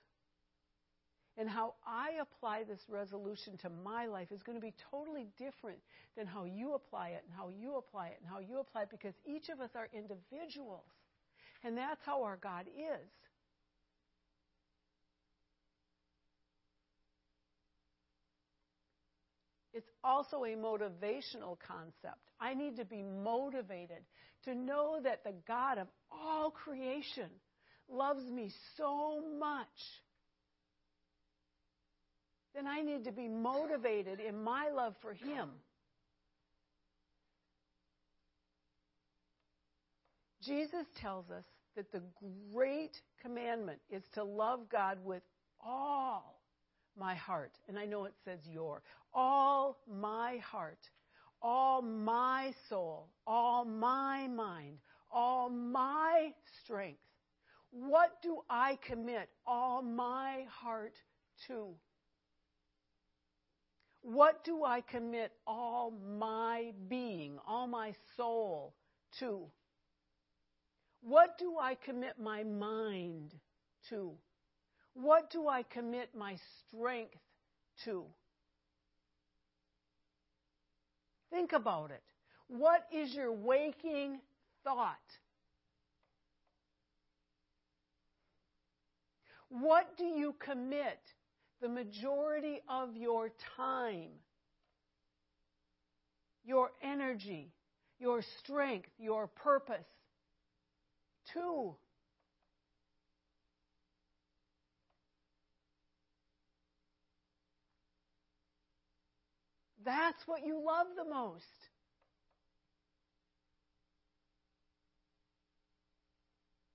And 1.37 1.49
how 1.49 1.73
I 1.85 2.11
apply 2.21 2.63
this 2.63 2.79
resolution 2.87 3.57
to 3.57 3.69
my 3.69 4.05
life 4.05 4.31
is 4.31 4.41
going 4.41 4.57
to 4.57 4.61
be 4.61 4.73
totally 4.89 5.27
different 5.37 5.79
than 6.15 6.25
how 6.27 6.45
you 6.45 6.75
apply 6.75 7.09
it 7.09 7.23
and 7.27 7.35
how 7.37 7.49
you 7.49 7.75
apply 7.75 8.07
it 8.07 8.19
and 8.21 8.29
how 8.29 8.39
you 8.39 8.59
apply 8.59 8.83
it 8.83 8.89
because 8.89 9.13
each 9.25 9.49
of 9.49 9.59
us 9.59 9.71
are 9.75 9.89
individuals. 9.93 10.87
And 11.63 11.77
that's 11.77 12.01
how 12.05 12.23
our 12.23 12.37
God 12.37 12.67
is. 12.67 13.09
It's 19.77 19.91
also 20.07 20.45
a 20.45 20.55
motivational 20.55 21.57
concept. 21.67 22.21
I 22.39 22.53
need 22.53 22.77
to 22.77 22.85
be 22.85 23.03
motivated 23.03 24.03
to 24.45 24.55
know 24.55 24.99
that 25.03 25.23
the 25.23 25.33
God 25.47 25.77
of 25.77 25.87
all 26.11 26.51
creation 26.51 27.29
loves 27.89 28.23
me 28.31 28.51
so 28.77 29.21
much. 29.39 29.67
Then 32.55 32.67
I 32.67 32.81
need 32.81 33.05
to 33.05 33.11
be 33.11 33.27
motivated 33.27 34.19
in 34.19 34.43
my 34.43 34.69
love 34.73 34.95
for 35.01 35.13
Him. 35.13 35.49
Jesus 40.43 40.85
tells 41.01 41.29
us 41.29 41.43
that 41.75 41.91
the 41.91 42.01
great 42.53 42.95
commandment 43.21 43.79
is 43.89 44.01
to 44.13 44.23
love 44.23 44.69
God 44.71 44.97
with 45.03 45.21
all 45.63 46.36
my 46.97 47.15
heart. 47.15 47.51
And 47.67 47.77
I 47.77 47.85
know 47.85 48.05
it 48.05 48.13
says 48.25 48.39
your. 48.45 48.81
All 49.13 49.79
my 49.89 50.37
heart, 50.37 50.89
all 51.41 51.81
my 51.81 52.53
soul, 52.69 53.09
all 53.25 53.65
my 53.65 54.27
mind, 54.27 54.77
all 55.11 55.49
my 55.49 56.33
strength. 56.63 56.99
What 57.71 58.21
do 58.21 58.41
I 58.49 58.77
commit 58.87 59.29
all 59.45 59.81
my 59.81 60.45
heart 60.49 60.93
to? 61.47 61.75
What 64.01 64.43
do 64.45 64.63
I 64.63 64.81
commit 64.81 65.33
all 65.45 65.91
my 65.91 66.71
being, 66.87 67.37
all 67.45 67.67
my 67.67 67.93
soul 68.15 68.73
to? 69.19 69.47
What 71.01 71.37
do 71.37 71.57
I 71.59 71.75
commit 71.75 72.19
my 72.19 72.43
mind 72.43 73.33
to? 73.89 74.13
What 74.99 75.29
do 75.29 75.47
I 75.47 75.61
commit 75.61 76.09
my 76.17 76.37
strength 76.67 77.13
to? 77.85 78.03
Think 81.29 81.53
about 81.53 81.91
it. 81.91 82.01
What 82.47 82.81
is 82.91 83.13
your 83.13 83.31
waking 83.31 84.19
thought? 84.63 84.97
What 89.49 89.95
do 89.97 90.03
you 90.03 90.33
commit 90.39 90.99
the 91.61 91.69
majority 91.69 92.61
of 92.67 92.95
your 92.95 93.29
time, 93.55 94.09
your 96.43 96.71
energy, 96.81 97.51
your 97.99 98.23
strength, 98.39 98.89
your 98.97 99.27
purpose 99.27 99.85
to 101.33 101.75
That's 109.87 110.21
what 110.25 110.45
you 110.45 110.61
love 110.65 110.87
the 110.97 111.09
most. 111.09 111.45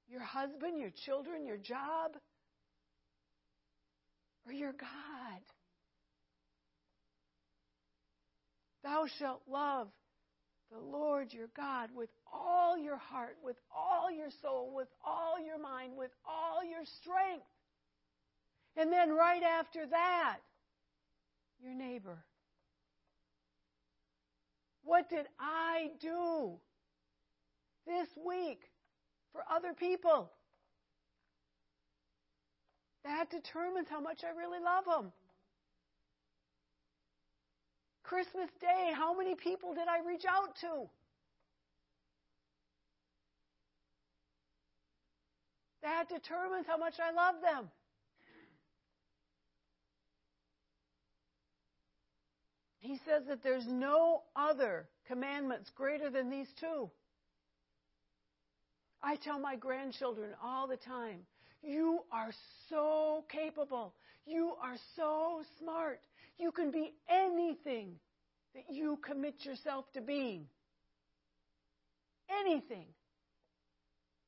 Your 0.09 0.23
husband, 0.23 0.81
your 0.81 0.92
children, 1.04 1.45
your 1.45 1.59
job, 1.59 2.12
or 4.47 4.52
your 4.54 4.73
God. 4.73 5.42
Thou 8.83 9.04
shalt 9.19 9.42
love 9.47 9.88
the 10.71 10.81
Lord 10.81 11.35
your 11.35 11.49
God 11.54 11.90
with 11.95 12.09
all 12.33 12.78
your 12.78 12.97
heart, 12.97 13.37
with 13.45 13.57
all 13.76 14.11
your 14.11 14.31
soul, 14.40 14.73
with 14.75 14.88
all 15.04 15.35
your 15.38 15.59
mind, 15.59 15.99
with 15.99 16.12
all 16.26 16.64
your 16.64 16.85
strength. 17.02 17.45
And 18.75 18.90
then 18.90 19.11
right 19.11 19.42
after 19.42 19.87
that, 19.90 20.38
your 21.62 21.75
neighbor. 21.75 22.25
What 24.85 25.09
did 25.09 25.27
I 25.39 25.91
do 26.01 26.59
this 27.87 28.09
week 28.27 28.61
for 29.33 29.43
other 29.51 29.73
people? 29.73 30.31
That 33.05 33.31
determines 33.31 33.89
how 33.89 34.01
much 34.01 34.23
I 34.25 34.37
really 34.37 34.61
love 34.61 34.85
them. 34.85 35.12
Christmas 38.03 38.51
Day, 38.61 38.93
how 38.95 39.17
many 39.17 39.35
people 39.35 39.75
did 39.75 39.89
I 39.89 40.07
reach 40.07 40.25
out 40.29 40.57
to? 40.57 40.89
That 45.83 46.09
determines 46.09 46.67
how 46.67 46.77
much 46.77 46.95
I 47.01 47.12
love 47.12 47.37
them. 47.43 47.71
He 52.83 52.99
says 53.07 53.23
that 53.29 53.45
there's 53.45 53.67
no 53.67 54.23
other 54.35 54.89
commandments 55.07 55.71
greater 55.77 56.11
than 56.11 56.31
these 56.31 56.49
two. 56.59 56.91
I 59.01 59.15
tell 59.17 59.39
my 59.39 59.55
grandchildren 59.55 60.31
all 60.43 60.67
the 60.67 60.77
time, 60.77 61.21
you 61.62 62.01
are 62.12 62.33
so 62.69 63.25
capable. 63.31 63.95
You 64.27 64.55
are 64.61 64.75
so 64.97 65.43
smart. 65.61 66.01
You 66.39 66.51
can 66.51 66.73
be 66.73 66.93
anything 67.09 67.95
that 68.55 68.65
you 68.69 68.99
commit 69.07 69.45
yourself 69.45 69.85
to 69.95 70.01
being. 70.01 70.47
Anything. 72.41 72.87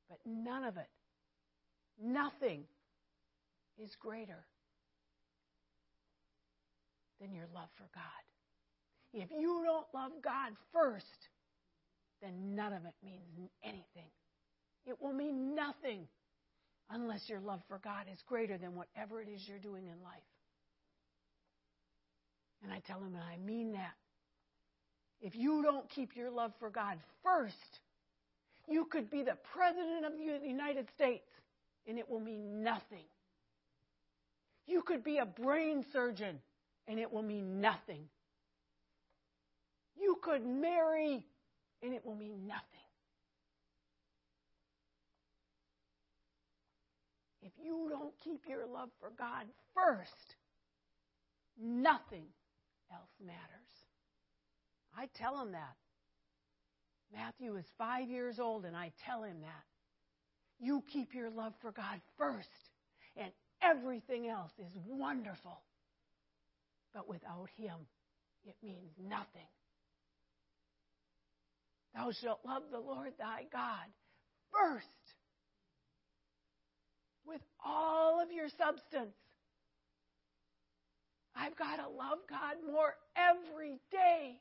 But 0.09 0.19
none 0.25 0.63
of 0.63 0.77
it, 0.77 0.89
nothing 2.01 2.63
is 3.83 3.91
greater 3.99 4.45
than 7.21 7.33
your 7.33 7.47
love 7.53 7.69
for 7.77 7.89
God. 7.93 8.03
If 9.15 9.31
you 9.31 9.63
don't 9.65 9.87
love 9.95 10.11
God 10.23 10.53
first, 10.73 11.07
then 12.21 12.57
none 12.57 12.73
of 12.73 12.85
it 12.85 12.95
means 13.05 13.51
anything. 13.63 14.11
It 14.87 15.01
will 15.01 15.13
mean 15.13 15.55
nothing 15.55 16.09
unless 16.91 17.29
your 17.29 17.41
love 17.41 17.61
for 17.69 17.79
God 17.79 18.07
is 18.13 18.19
greater 18.27 18.59
than 18.59 18.75
whatever 18.75 19.23
it 19.23 19.29
is 19.29 19.47
you're 19.47 19.59
doing 19.59 19.85
in 19.85 20.03
life. 20.03 20.23
And 22.65 22.73
I 22.73 22.81
tell 22.81 22.99
him, 22.99 23.15
and 23.15 23.23
I 23.23 23.37
mean 23.37 23.73
that. 23.73 23.95
If 25.21 25.37
you 25.37 25.63
don't 25.63 25.89
keep 25.89 26.17
your 26.17 26.31
love 26.31 26.53
for 26.59 26.69
God 26.69 26.99
first, 27.23 27.55
you 28.69 28.87
could 28.87 29.11
be 29.11 29.23
the 29.23 29.37
President 29.55 30.05
of 30.05 30.13
the 30.13 30.47
United 30.49 30.89
States, 30.97 31.29
and 31.87 31.99
it 31.99 32.11
will 32.11 32.21
mean 32.21 32.63
nothing. 32.63 33.05
You 34.67 34.83
could 34.83 35.05
be 35.05 35.19
a 35.19 35.27
brain 35.27 35.85
surgeon, 35.93 36.41
and 36.89 36.99
it 36.99 37.13
will 37.13 37.23
mean 37.23 37.61
nothing. 37.61 38.09
You 40.05 40.19
could 40.21 40.45
marry, 40.45 41.25
and 41.83 41.95
it 41.95 42.05
will 42.05 42.15
mean 42.15 42.47
nothing. 42.47 42.61
If 47.41 47.53
you 47.65 47.89
don't 47.89 48.13
keep 48.23 48.43
your 48.47 48.67
love 48.67 48.91
for 49.01 49.13
God 49.17 49.47
first, 49.75 50.37
nothing 51.59 52.27
else 52.93 53.09
matters. 53.25 53.41
I 54.95 55.09
tell 55.15 55.41
him 55.41 55.53
that. 55.53 55.77
Matthew 57.11 57.57
is 57.57 57.65
five 57.79 58.11
years 58.11 58.39
old, 58.39 58.67
and 58.67 58.77
I 58.77 58.93
tell 59.07 59.23
him 59.23 59.41
that. 59.41 59.65
You 60.61 60.83
keep 60.93 61.15
your 61.15 61.31
love 61.31 61.55
for 61.63 61.73
God 61.73 61.99
first, 62.19 62.49
and 63.17 63.33
everything 63.63 64.29
else 64.29 64.53
is 64.59 64.77
wonderful. 64.87 65.63
But 66.93 67.09
without 67.09 67.49
Him, 67.57 67.77
it 68.47 68.57
means 68.63 68.93
nothing. 68.99 69.49
Thou 71.95 72.11
shalt 72.21 72.41
love 72.45 72.65
the 72.73 72.81
Lord 72.81 73.13
thy 73.19 73.45
God 73.53 73.87
first 74.53 74.87
with 77.27 77.41
all 77.65 78.21
of 78.21 78.33
your 78.33 78.49
substance. 78.49 79.15
I've 81.37 81.57
got 81.57 81.77
to 81.77 81.89
love 81.89 82.19
God 82.29 82.57
more 82.71 82.95
every 83.17 83.79
day. 83.91 84.41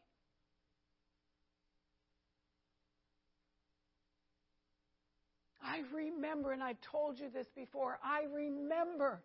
I 5.63 5.81
remember, 5.93 6.51
and 6.51 6.61
I've 6.61 6.81
told 6.91 7.19
you 7.19 7.29
this 7.33 7.47
before, 7.55 7.97
I 8.03 8.23
remember 8.31 9.21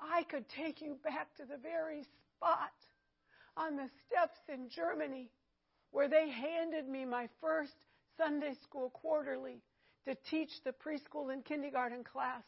I 0.00 0.22
could 0.24 0.44
take 0.48 0.80
you 0.80 0.96
back 1.02 1.34
to 1.36 1.44
the 1.44 1.56
very 1.56 2.04
spot 2.36 2.70
on 3.56 3.76
the 3.76 3.88
steps 4.06 4.38
in 4.52 4.68
Germany 4.68 5.30
where 5.90 6.08
they 6.08 6.28
handed 6.28 6.88
me 6.88 7.04
my 7.04 7.28
first 7.40 7.74
Sunday 8.16 8.54
school 8.62 8.90
quarterly 8.90 9.62
to 10.06 10.14
teach 10.30 10.50
the 10.64 10.72
preschool 10.72 11.32
and 11.32 11.44
kindergarten 11.44 12.04
class. 12.04 12.42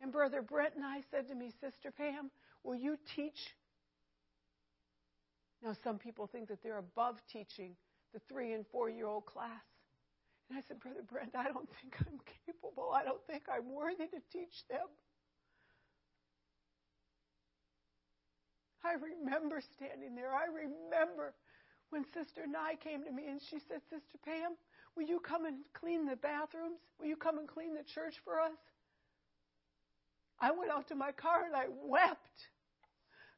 And 0.00 0.10
Brother 0.10 0.42
Brent 0.42 0.74
and 0.74 0.84
I 0.84 1.02
said 1.10 1.28
to 1.28 1.34
me, 1.34 1.52
Sister 1.60 1.92
Pam, 1.96 2.30
will 2.64 2.74
you 2.74 2.96
teach? 3.14 3.38
Now, 5.62 5.76
some 5.84 5.98
people 5.98 6.26
think 6.26 6.48
that 6.48 6.62
they're 6.62 6.78
above 6.78 7.16
teaching 7.32 7.76
the 8.12 8.20
three 8.28 8.52
and 8.52 8.66
four 8.72 8.90
year 8.90 9.06
old 9.06 9.26
class. 9.26 9.62
And 10.50 10.58
I 10.58 10.62
said, 10.66 10.80
Brother 10.80 11.02
Brent, 11.08 11.34
I 11.36 11.44
don't 11.44 11.68
think 11.80 11.94
I'm 12.00 12.18
capable. 12.46 12.92
I 12.94 13.04
don't 13.04 13.24
think 13.26 13.44
I'm 13.48 13.72
worthy 13.72 14.06
to 14.06 14.20
teach 14.32 14.66
them. 14.68 14.88
I 18.84 18.98
remember 18.98 19.62
standing 19.76 20.14
there. 20.14 20.34
I 20.34 20.50
remember 20.50 21.34
when 21.90 22.04
Sister 22.12 22.46
Nye 22.46 22.76
came 22.82 23.04
to 23.04 23.12
me 23.12 23.28
and 23.28 23.40
she 23.40 23.58
said, 23.68 23.80
Sister 23.90 24.18
Pam, 24.24 24.58
will 24.96 25.06
you 25.06 25.20
come 25.20 25.46
and 25.46 25.62
clean 25.72 26.06
the 26.06 26.16
bathrooms? 26.16 26.80
Will 26.98 27.06
you 27.06 27.16
come 27.16 27.38
and 27.38 27.46
clean 27.46 27.74
the 27.74 27.86
church 27.86 28.18
for 28.24 28.40
us? 28.40 28.58
I 30.40 30.50
went 30.50 30.72
out 30.72 30.88
to 30.88 30.96
my 30.96 31.12
car 31.12 31.46
and 31.46 31.54
I 31.54 31.66
wept. 31.86 32.36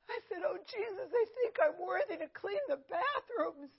I 0.09 0.16
said, 0.28 0.40
Oh, 0.44 0.57
Jesus, 0.64 1.09
they 1.12 1.26
think 1.37 1.61
I'm 1.61 1.76
worthy 1.76 2.16
to 2.16 2.28
clean 2.33 2.61
the 2.68 2.80
bathrooms. 2.88 3.72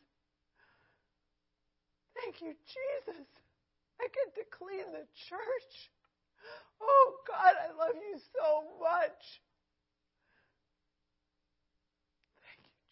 Thank 2.22 2.42
you, 2.42 2.54
Jesus. 2.54 3.28
I 4.00 4.06
get 4.14 4.36
to 4.38 4.46
clean 4.54 4.86
the 4.94 5.06
church. 5.30 5.74
Oh, 6.82 7.14
God, 7.28 7.54
I 7.58 7.74
love 7.74 7.96
you 7.96 8.20
so 8.34 8.64
much. 8.78 9.42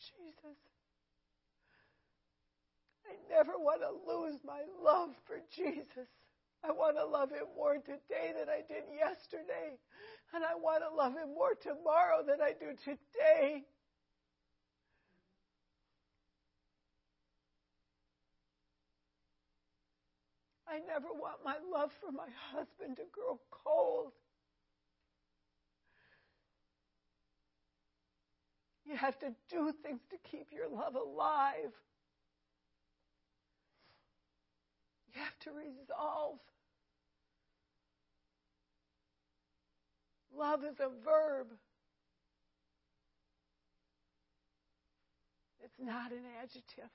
Jesus. 0.04 0.60
I 3.08 3.13
never 3.30 3.54
want 3.58 3.82
to 3.82 3.92
lose 4.10 4.40
my 4.46 4.62
love 4.84 5.10
for 5.26 5.40
Jesus. 5.56 6.10
I 6.64 6.72
want 6.72 6.96
to 6.98 7.06
love 7.06 7.30
him 7.30 7.48
more 7.56 7.76
today 7.76 8.32
than 8.38 8.48
I 8.50 8.62
did 8.68 8.84
yesterday. 8.96 9.76
And 10.34 10.44
I 10.44 10.56
want 10.56 10.84
to 10.84 10.96
love 10.96 11.14
him 11.14 11.34
more 11.36 11.56
tomorrow 11.62 12.24
than 12.26 12.42
I 12.42 12.54
do 12.54 12.74
today. 12.84 13.64
I 20.68 20.80
never 20.88 21.08
want 21.14 21.38
my 21.46 21.56
love 21.72 21.92
for 22.02 22.12
my 22.12 22.30
husband 22.52 22.98
to 22.98 23.04
grow 23.12 23.40
cold. 23.52 24.14
You 28.86 28.98
have 28.98 29.18
to 29.20 29.34
do 29.50 29.72
things 29.84 30.02
to 30.10 30.18
keep 30.30 30.48
your 30.52 30.70
love 30.70 30.96
alive. 30.96 31.72
You 35.14 35.22
have 35.22 35.40
to 35.44 35.52
resolve. 35.52 36.40
Love 40.36 40.64
is 40.64 40.80
a 40.80 40.90
verb. 41.04 41.48
It's 45.64 45.80
not 45.80 46.12
an 46.12 46.24
adjective. 46.42 46.90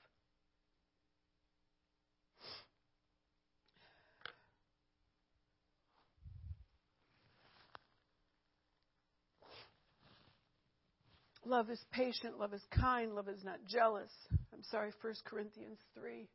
Love 11.44 11.70
is 11.70 11.82
patient, 11.92 12.38
love 12.38 12.52
is 12.52 12.60
kind, 12.70 13.14
love 13.14 13.26
is 13.26 13.42
not 13.42 13.58
jealous. 13.66 14.10
I'm 14.52 14.62
sorry, 14.70 14.92
1 15.00 15.14
Corinthians 15.24 15.78
3 15.94 16.28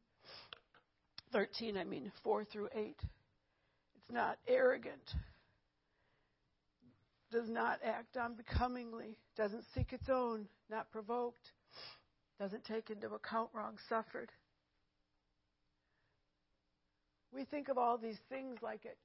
13, 1.33 1.75
I 1.77 1.83
mean 1.83 2.11
4 2.23 2.45
through 2.45 2.69
8. 2.73 2.95
It's 2.95 4.11
not 4.11 4.37
arrogant, 4.47 5.13
does 7.31 7.49
not 7.49 7.79
act 7.83 8.15
unbecomingly, 8.15 9.17
doesn't 9.35 9.65
seek 9.75 9.91
its 9.91 10.07
own, 10.09 10.47
not 10.69 10.91
provoked, 10.91 11.51
doesn't 12.39 12.63
take 12.65 12.91
into 12.91 13.07
account 13.07 13.49
wrong 13.53 13.77
suffered. 13.89 14.31
We 17.33 17.45
think 17.45 17.69
of 17.69 17.79
all 17.79 17.97
these 17.97 18.19
things 18.29 18.57
like 18.61 18.85
it 18.85 18.97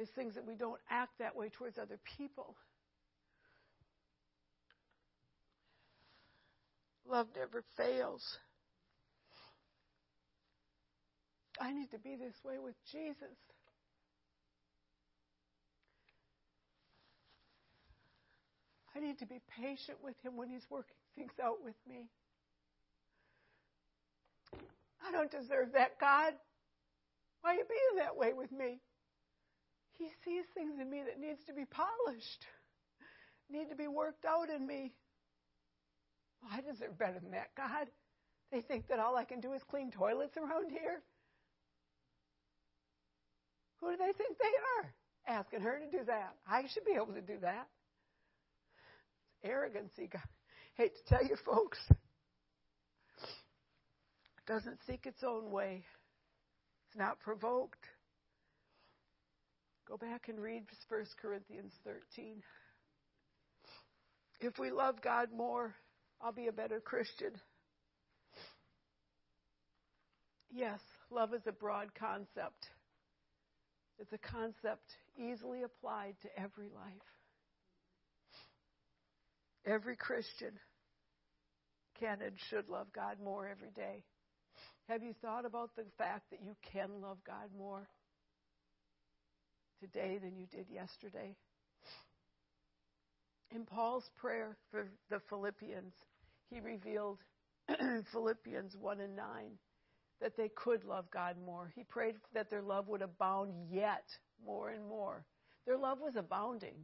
is 0.00 0.08
things 0.14 0.34
that 0.36 0.46
we 0.46 0.54
don't 0.54 0.80
act 0.88 1.18
that 1.18 1.36
way 1.36 1.50
towards 1.50 1.76
other 1.76 1.98
people. 2.16 2.54
Love 7.06 7.26
never 7.36 7.62
fails. 7.76 8.22
I 11.60 11.72
need 11.72 11.90
to 11.90 11.98
be 11.98 12.16
this 12.16 12.34
way 12.44 12.58
with 12.62 12.74
Jesus. 12.90 13.36
I 18.94 19.00
need 19.00 19.18
to 19.18 19.26
be 19.26 19.40
patient 19.60 19.98
with 20.02 20.14
him 20.22 20.36
when 20.36 20.48
he's 20.48 20.66
working 20.70 20.96
things 21.14 21.32
out 21.42 21.62
with 21.62 21.76
me. 21.88 22.08
I 25.06 25.12
don't 25.12 25.30
deserve 25.30 25.72
that, 25.74 26.00
God. 26.00 26.34
Why 27.42 27.50
are 27.50 27.54
you 27.54 27.64
being 27.68 28.04
that 28.04 28.16
way 28.16 28.32
with 28.32 28.50
me? 28.50 28.80
He 29.98 30.08
sees 30.24 30.44
things 30.54 30.74
in 30.80 30.90
me 30.90 31.02
that 31.06 31.20
needs 31.20 31.40
to 31.46 31.52
be 31.52 31.64
polished, 31.64 32.44
need 33.50 33.68
to 33.70 33.76
be 33.76 33.88
worked 33.88 34.24
out 34.24 34.48
in 34.50 34.66
me. 34.66 34.92
Well, 36.42 36.52
I 36.54 36.60
deserve 36.60 36.98
better 36.98 37.18
than 37.20 37.32
that, 37.32 37.50
God. 37.56 37.86
They 38.50 38.60
think 38.60 38.88
that 38.88 38.98
all 38.98 39.16
I 39.16 39.24
can 39.24 39.40
do 39.40 39.52
is 39.52 39.62
clean 39.68 39.90
toilets 39.90 40.36
around 40.36 40.70
here. 40.70 41.02
Who 43.80 43.90
do 43.90 43.96
they 43.96 44.12
think 44.12 44.38
they 44.38 44.46
are? 44.78 45.38
Asking 45.38 45.60
her 45.60 45.78
to 45.78 45.98
do 45.98 46.04
that. 46.06 46.34
I 46.48 46.62
should 46.72 46.84
be 46.84 46.92
able 46.92 47.14
to 47.14 47.20
do 47.20 47.38
that. 47.42 47.68
It's 49.42 49.50
arrogancy. 49.50 50.08
God. 50.10 50.22
Hate 50.74 50.92
to 50.94 51.14
tell 51.14 51.24
you, 51.24 51.36
folks. 51.44 51.78
It 51.90 51.96
doesn't 54.46 54.78
seek 54.86 55.06
its 55.06 55.22
own 55.22 55.50
way. 55.50 55.84
It's 56.88 56.98
not 56.98 57.20
provoked. 57.20 57.84
Go 59.86 59.96
back 59.96 60.28
and 60.28 60.40
read 60.40 60.64
1 60.88 61.04
Corinthians 61.20 61.72
13. 61.84 62.42
If 64.40 64.58
we 64.58 64.70
love 64.70 65.02
God 65.02 65.28
more, 65.34 65.74
I'll 66.20 66.32
be 66.32 66.46
a 66.46 66.52
better 66.52 66.80
Christian. 66.80 67.32
Yes, 70.50 70.80
love 71.10 71.34
is 71.34 71.42
a 71.46 71.52
broad 71.52 71.94
concept. 71.94 72.68
It's 73.98 74.12
a 74.12 74.18
concept 74.18 74.90
easily 75.16 75.62
applied 75.62 76.14
to 76.22 76.28
every 76.38 76.68
life. 76.74 77.08
Every 79.66 79.96
Christian 79.96 80.52
can 81.98 82.18
and 82.22 82.36
should 82.48 82.68
love 82.68 82.86
God 82.94 83.16
more 83.22 83.48
every 83.48 83.70
day. 83.70 84.04
Have 84.88 85.02
you 85.02 85.14
thought 85.20 85.44
about 85.44 85.70
the 85.76 85.84
fact 85.98 86.30
that 86.30 86.40
you 86.42 86.54
can 86.72 87.02
love 87.02 87.18
God 87.26 87.50
more 87.58 87.88
today 89.80 90.18
than 90.22 90.36
you 90.36 90.46
did 90.46 90.66
yesterday? 90.72 91.36
In 93.54 93.64
Paul's 93.64 94.08
prayer 94.16 94.56
for 94.70 94.88
the 95.10 95.20
Philippians, 95.28 95.92
he 96.50 96.60
revealed 96.60 97.18
Philippians 98.12 98.76
1 98.80 99.00
and 99.00 99.16
9 99.16 99.24
that 100.20 100.36
they 100.36 100.48
could 100.48 100.84
love 100.84 101.10
God 101.10 101.36
more. 101.44 101.72
He 101.74 101.84
prayed 101.84 102.16
that 102.34 102.50
their 102.50 102.62
love 102.62 102.88
would 102.88 103.02
abound 103.02 103.52
yet 103.70 104.04
more 104.44 104.70
and 104.70 104.86
more. 104.88 105.24
Their 105.66 105.76
love 105.76 105.98
was 106.00 106.16
abounding, 106.16 106.74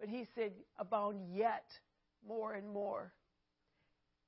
but 0.00 0.08
he 0.08 0.26
said, 0.34 0.52
abound 0.78 1.20
yet 1.34 1.66
more 2.26 2.54
and 2.54 2.68
more. 2.68 3.12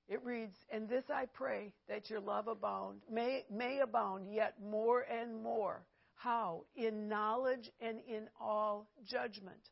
It 0.08 0.24
reads, 0.24 0.56
And 0.70 0.88
this 0.88 1.04
I 1.12 1.26
pray 1.26 1.72
that 1.88 2.08
your 2.08 2.20
love 2.20 2.48
abound, 2.48 3.00
may, 3.10 3.44
may 3.50 3.80
abound 3.80 4.32
yet 4.32 4.54
more 4.62 5.02
and 5.02 5.42
more. 5.42 5.82
How? 6.14 6.64
In 6.76 7.08
knowledge 7.08 7.70
and 7.80 7.98
in 8.08 8.28
all 8.40 8.88
judgment. 9.04 9.70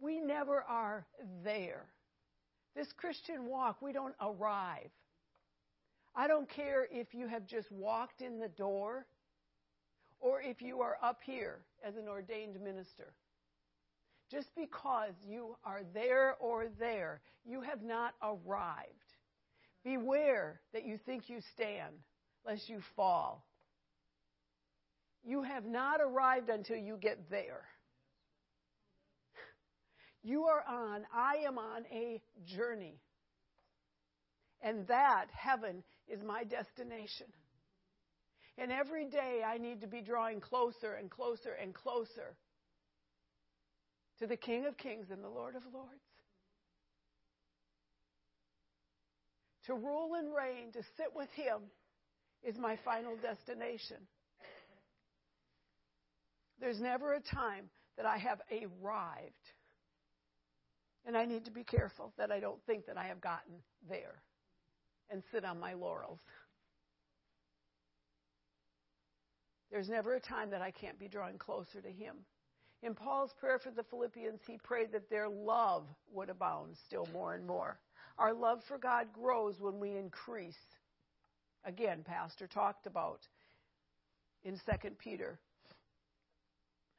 We 0.00 0.20
never 0.20 0.62
are 0.62 1.06
there. 1.44 1.86
This 2.74 2.88
Christian 2.96 3.46
walk, 3.46 3.82
we 3.82 3.92
don't 3.92 4.14
arrive. 4.20 4.90
I 6.14 6.26
don't 6.26 6.48
care 6.48 6.86
if 6.90 7.14
you 7.14 7.28
have 7.28 7.46
just 7.46 7.70
walked 7.70 8.20
in 8.20 8.38
the 8.38 8.48
door 8.48 9.06
or 10.20 10.40
if 10.42 10.60
you 10.60 10.80
are 10.80 10.96
up 11.02 11.20
here 11.24 11.60
as 11.84 11.96
an 11.96 12.08
ordained 12.08 12.60
minister. 12.60 13.14
Just 14.30 14.48
because 14.56 15.14
you 15.26 15.56
are 15.64 15.82
there 15.94 16.34
or 16.40 16.66
there, 16.78 17.20
you 17.44 17.62
have 17.62 17.82
not 17.82 18.14
arrived. 18.22 18.88
Beware 19.84 20.60
that 20.74 20.84
you 20.84 20.98
think 21.06 21.30
you 21.30 21.40
stand, 21.54 21.94
lest 22.46 22.68
you 22.68 22.80
fall. 22.94 23.46
You 25.24 25.42
have 25.42 25.64
not 25.64 26.00
arrived 26.00 26.50
until 26.50 26.76
you 26.76 26.98
get 27.00 27.30
there. 27.30 27.62
You 30.22 30.44
are 30.44 30.64
on, 30.68 31.06
I 31.14 31.36
am 31.46 31.58
on 31.58 31.84
a 31.92 32.20
journey. 32.44 33.00
And 34.62 34.86
that, 34.88 35.26
heaven, 35.32 35.84
is 36.08 36.22
my 36.22 36.44
destination. 36.44 37.26
And 38.56 38.72
every 38.72 39.04
day 39.04 39.42
I 39.46 39.58
need 39.58 39.80
to 39.82 39.86
be 39.86 40.00
drawing 40.00 40.40
closer 40.40 40.94
and 40.94 41.10
closer 41.10 41.52
and 41.52 41.72
closer 41.72 42.36
to 44.18 44.26
the 44.26 44.36
King 44.36 44.66
of 44.66 44.76
Kings 44.76 45.06
and 45.10 45.22
the 45.22 45.28
Lord 45.28 45.54
of 45.54 45.62
Lords. 45.72 46.02
To 49.66 49.74
rule 49.74 50.14
and 50.14 50.34
reign, 50.34 50.72
to 50.72 50.82
sit 50.96 51.14
with 51.14 51.30
Him, 51.30 51.60
is 52.42 52.56
my 52.58 52.76
final 52.84 53.16
destination. 53.16 53.98
There's 56.60 56.80
never 56.80 57.14
a 57.14 57.20
time 57.20 57.66
that 57.96 58.06
I 58.06 58.18
have 58.18 58.40
arrived. 58.50 59.34
And 61.06 61.16
I 61.16 61.26
need 61.26 61.44
to 61.44 61.50
be 61.50 61.64
careful 61.64 62.12
that 62.18 62.32
I 62.32 62.40
don't 62.40 62.60
think 62.66 62.86
that 62.86 62.96
I 62.96 63.04
have 63.04 63.20
gotten 63.20 63.54
there 63.88 64.22
and 65.10 65.22
sit 65.32 65.44
on 65.44 65.58
my 65.58 65.74
laurels. 65.74 66.20
There's 69.70 69.88
never 69.88 70.14
a 70.14 70.20
time 70.20 70.50
that 70.50 70.62
I 70.62 70.70
can't 70.70 70.98
be 70.98 71.08
drawing 71.08 71.38
closer 71.38 71.80
to 71.80 71.90
Him. 71.90 72.16
In 72.82 72.94
Paul's 72.94 73.32
prayer 73.38 73.58
for 73.58 73.70
the 73.70 73.82
Philippians, 73.82 74.40
he 74.46 74.56
prayed 74.56 74.92
that 74.92 75.10
their 75.10 75.28
love 75.28 75.84
would 76.12 76.30
abound 76.30 76.76
still 76.86 77.08
more 77.12 77.34
and 77.34 77.46
more. 77.46 77.78
Our 78.18 78.32
love 78.32 78.62
for 78.66 78.78
God 78.78 79.08
grows 79.12 79.60
when 79.60 79.78
we 79.78 79.96
increase. 79.96 80.58
Again, 81.64 82.04
Pastor 82.04 82.46
talked 82.46 82.86
about 82.86 83.20
in 84.44 84.54
2 84.54 84.90
Peter. 84.98 85.38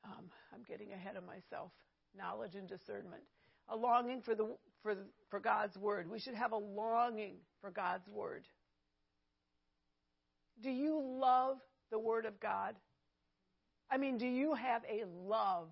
Um, 0.04 0.30
I'm 0.54 0.64
getting 0.64 0.92
ahead 0.92 1.16
of 1.16 1.26
myself. 1.26 1.72
Knowledge 2.18 2.56
and 2.56 2.68
discernment. 2.68 3.24
A 3.70 3.76
longing 3.76 4.22
for, 4.22 4.36
the, 4.36 4.48
for, 4.84 4.96
for 5.30 5.40
God's 5.40 5.78
Word. 5.78 6.10
We 6.10 6.20
should 6.20 6.36
have 6.36 6.52
a 6.52 6.58
longing 6.58 7.36
for 7.62 7.72
God's 7.72 8.08
Word. 8.08 8.44
Do 10.62 10.70
you 10.70 11.02
love 11.02 11.58
the 11.92 12.00
Word 12.00 12.26
of 12.26 12.40
God? 12.40 12.76
I 13.92 13.98
mean, 13.98 14.18
do 14.18 14.28
you 14.28 14.54
have 14.54 14.84
a 14.90 15.06
love 15.28 15.70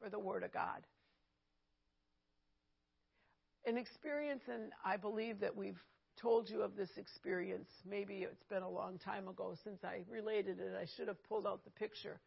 for 0.00 0.08
the 0.08 0.18
Word 0.18 0.42
of 0.42 0.52
God? 0.52 0.86
An 3.66 3.78
experience, 3.78 4.42
and 4.52 4.72
I 4.84 4.96
believe 4.96 5.40
that 5.40 5.56
we've 5.56 5.80
told 6.20 6.50
you 6.50 6.62
of 6.62 6.76
this 6.76 6.90
experience. 6.96 7.68
Maybe 7.88 8.18
it's 8.18 8.44
been 8.50 8.62
a 8.62 8.68
long 8.68 8.98
time 8.98 9.28
ago 9.28 9.54
since 9.64 9.82
I 9.84 10.00
related 10.10 10.58
it. 10.58 10.72
I 10.80 10.86
should 10.96 11.08
have 11.08 11.22
pulled 11.24 11.46
out 11.46 11.64
the 11.64 11.70
picture, 11.70 12.20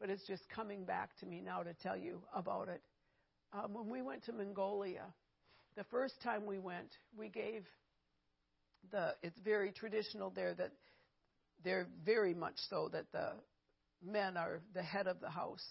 but 0.00 0.10
it's 0.10 0.26
just 0.26 0.48
coming 0.48 0.84
back 0.84 1.10
to 1.20 1.26
me 1.26 1.40
now 1.40 1.62
to 1.62 1.74
tell 1.74 1.96
you 1.96 2.20
about 2.34 2.68
it. 2.68 2.82
Um, 3.52 3.74
when 3.74 3.88
we 3.88 4.02
went 4.02 4.24
to 4.24 4.32
Mongolia, 4.32 5.04
the 5.76 5.84
first 5.84 6.14
time 6.22 6.46
we 6.46 6.58
went, 6.58 6.90
we 7.16 7.28
gave 7.28 7.64
the. 8.90 9.14
It's 9.22 9.38
very 9.44 9.72
traditional 9.72 10.30
there 10.30 10.54
that 10.54 10.72
they're 11.64 11.88
very 12.04 12.34
much 12.34 12.54
so 12.68 12.88
that 12.92 13.10
the 13.12 13.32
men 14.04 14.36
are 14.36 14.60
the 14.74 14.82
head 14.82 15.06
of 15.06 15.20
the 15.20 15.30
house. 15.30 15.64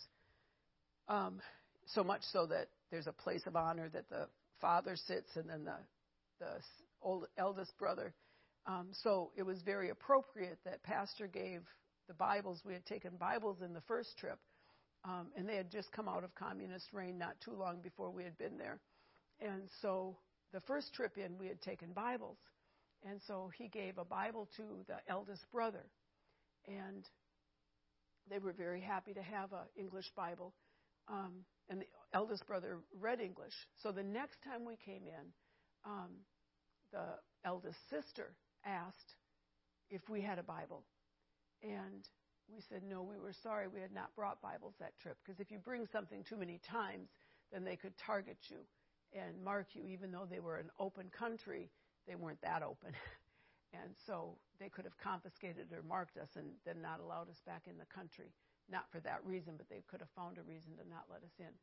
Um, 1.08 1.42
so 1.88 2.04
much 2.04 2.22
so 2.32 2.46
that 2.48 2.70
there's 2.92 3.08
a 3.08 3.12
place 3.12 3.44
of 3.46 3.56
honor 3.56 3.90
that 3.90 4.10
the 4.10 4.28
father 4.62 4.96
sits, 4.96 5.30
and 5.36 5.50
then 5.50 5.66
the 5.66 5.78
the 6.40 6.60
old 7.02 7.26
eldest 7.38 7.78
brother. 7.78 8.14
Um, 8.66 8.90
so 9.04 9.32
it 9.36 9.44
was 9.44 9.62
very 9.64 9.90
appropriate 9.90 10.60
that 10.66 10.84
Pastor 10.84 11.28
gave 11.28 11.62
the 12.08 12.14
Bibles. 12.14 12.62
We 12.66 12.74
had 12.74 12.86
taken 12.86 13.12
Bibles 13.20 13.58
in 13.62 13.74
the 13.74 13.82
first 13.82 14.18
trip, 14.18 14.40
um, 15.04 15.28
and 15.36 15.48
they 15.48 15.56
had 15.56 15.70
just 15.70 15.92
come 15.92 16.08
out 16.08 16.24
of 16.24 16.34
communist 16.36 16.88
reign 16.94 17.18
not 17.18 17.36
too 17.44 17.54
long 17.54 17.82
before 17.82 18.10
we 18.10 18.24
had 18.24 18.38
been 18.38 18.58
there. 18.58 18.80
And 19.40 19.70
so 19.82 20.18
the 20.54 20.62
first 20.62 20.94
trip 20.94 21.18
in, 21.18 21.38
we 21.38 21.48
had 21.48 21.62
taken 21.62 21.94
Bibles. 21.94 22.38
And 23.06 23.20
so 23.28 23.52
he 23.58 23.68
gave 23.68 23.98
a 23.98 24.06
Bible 24.06 24.48
to 24.58 24.64
the 24.88 24.98
eldest 25.10 25.50
brother. 25.52 25.86
And 26.68 27.06
they 28.30 28.40
were 28.40 28.54
very 28.54 28.80
happy 28.80 29.14
to 29.14 29.22
have 29.22 29.52
an 29.52 29.68
English 29.76 30.12
Bible. 30.16 30.54
Um, 31.10 31.44
and 31.70 31.82
the 31.82 31.86
eldest 32.14 32.48
brother 32.48 32.80
read 33.00 33.20
English. 33.20 33.54
So 33.82 33.92
the 33.92 34.04
next 34.04 34.38
time 34.44 34.66
we 34.66 34.78
came 34.86 35.04
in, 35.08 35.26
um, 35.86 36.12
the 36.92 37.20
eldest 37.44 37.78
sister 37.90 38.36
asked 38.66 39.16
if 39.90 40.08
we 40.10 40.22
had 40.22 40.40
a 40.40 40.44
Bible. 40.44 40.84
And 41.62 42.08
we 42.54 42.62
said, 42.70 42.84
no, 42.84 43.04
we 43.04 43.20
were 43.20 43.34
sorry 43.42 43.68
we 43.68 43.82
had 43.82 43.94
not 43.94 44.16
brought 44.16 44.42
Bibles 44.42 44.76
that 44.80 44.98
trip. 45.02 45.18
Because 45.26 45.40
if 45.40 45.52
you 45.52 45.60
bring 45.60 45.88
something 45.92 46.24
too 46.24 46.38
many 46.38 46.60
times, 46.70 47.10
then 47.52 47.64
they 47.64 47.76
could 47.76 47.94
target 47.98 48.38
you 48.50 48.58
and 49.14 49.44
mark 49.44 49.68
you, 49.74 49.88
even 49.88 50.12
though 50.12 50.28
they 50.30 50.40
were 50.40 50.58
an 50.58 50.70
open 50.80 51.10
country, 51.18 51.70
they 52.08 52.16
weren't 52.16 52.42
that 52.42 52.64
open. 52.64 52.92
and 53.74 53.94
so 54.06 54.36
they 54.60 54.70
could 54.70 54.86
have 54.86 54.98
confiscated 54.98 55.72
or 55.72 55.84
marked 55.84 56.18
us 56.18 56.30
and 56.36 56.48
then 56.66 56.82
not 56.82 57.00
allowed 57.00 57.30
us 57.30 57.42
back 57.46 57.64
in 57.70 57.78
the 57.78 57.86
country. 57.94 58.34
Not 58.70 58.86
for 58.92 59.00
that 59.02 59.26
reason, 59.26 59.54
but 59.58 59.70
they 59.70 59.84
could 59.90 60.00
have 60.00 60.10
found 60.16 60.38
a 60.38 60.44
reason 60.44 60.74
to 60.78 60.90
not 60.90 61.06
let 61.12 61.24
us 61.24 61.36
in. 61.40 61.54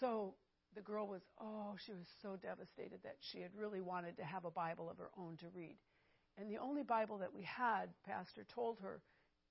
So 0.00 0.34
the 0.74 0.80
girl 0.80 1.06
was, 1.06 1.22
oh, 1.40 1.74
she 1.84 1.92
was 1.92 2.06
so 2.22 2.36
devastated 2.40 3.00
that 3.02 3.16
she 3.20 3.40
had 3.40 3.50
really 3.56 3.80
wanted 3.80 4.16
to 4.16 4.24
have 4.24 4.44
a 4.44 4.50
Bible 4.50 4.88
of 4.88 4.98
her 4.98 5.10
own 5.18 5.36
to 5.38 5.46
read. 5.54 5.76
And 6.38 6.50
the 6.50 6.58
only 6.58 6.82
Bible 6.82 7.18
that 7.18 7.34
we 7.34 7.42
had, 7.42 7.90
Pastor 8.06 8.44
told 8.54 8.78
her 8.80 9.00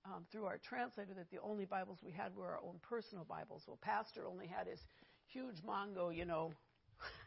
um, 0.06 0.26
through 0.32 0.46
our 0.46 0.58
translator 0.58 1.14
that 1.16 1.30
the 1.30 1.42
only 1.44 1.66
Bibles 1.66 2.00
we 2.04 2.12
had 2.12 2.36
were 2.36 2.48
our 2.48 2.60
own 2.64 2.80
personal 2.82 3.26
Bibles. 3.26 3.64
Well, 3.68 3.78
Pastor 3.82 4.26
only 4.26 4.48
had 4.48 4.68
his 4.68 4.80
huge 5.28 5.62
Mongo, 5.62 6.16
you 6.16 6.26
know, 6.26 6.54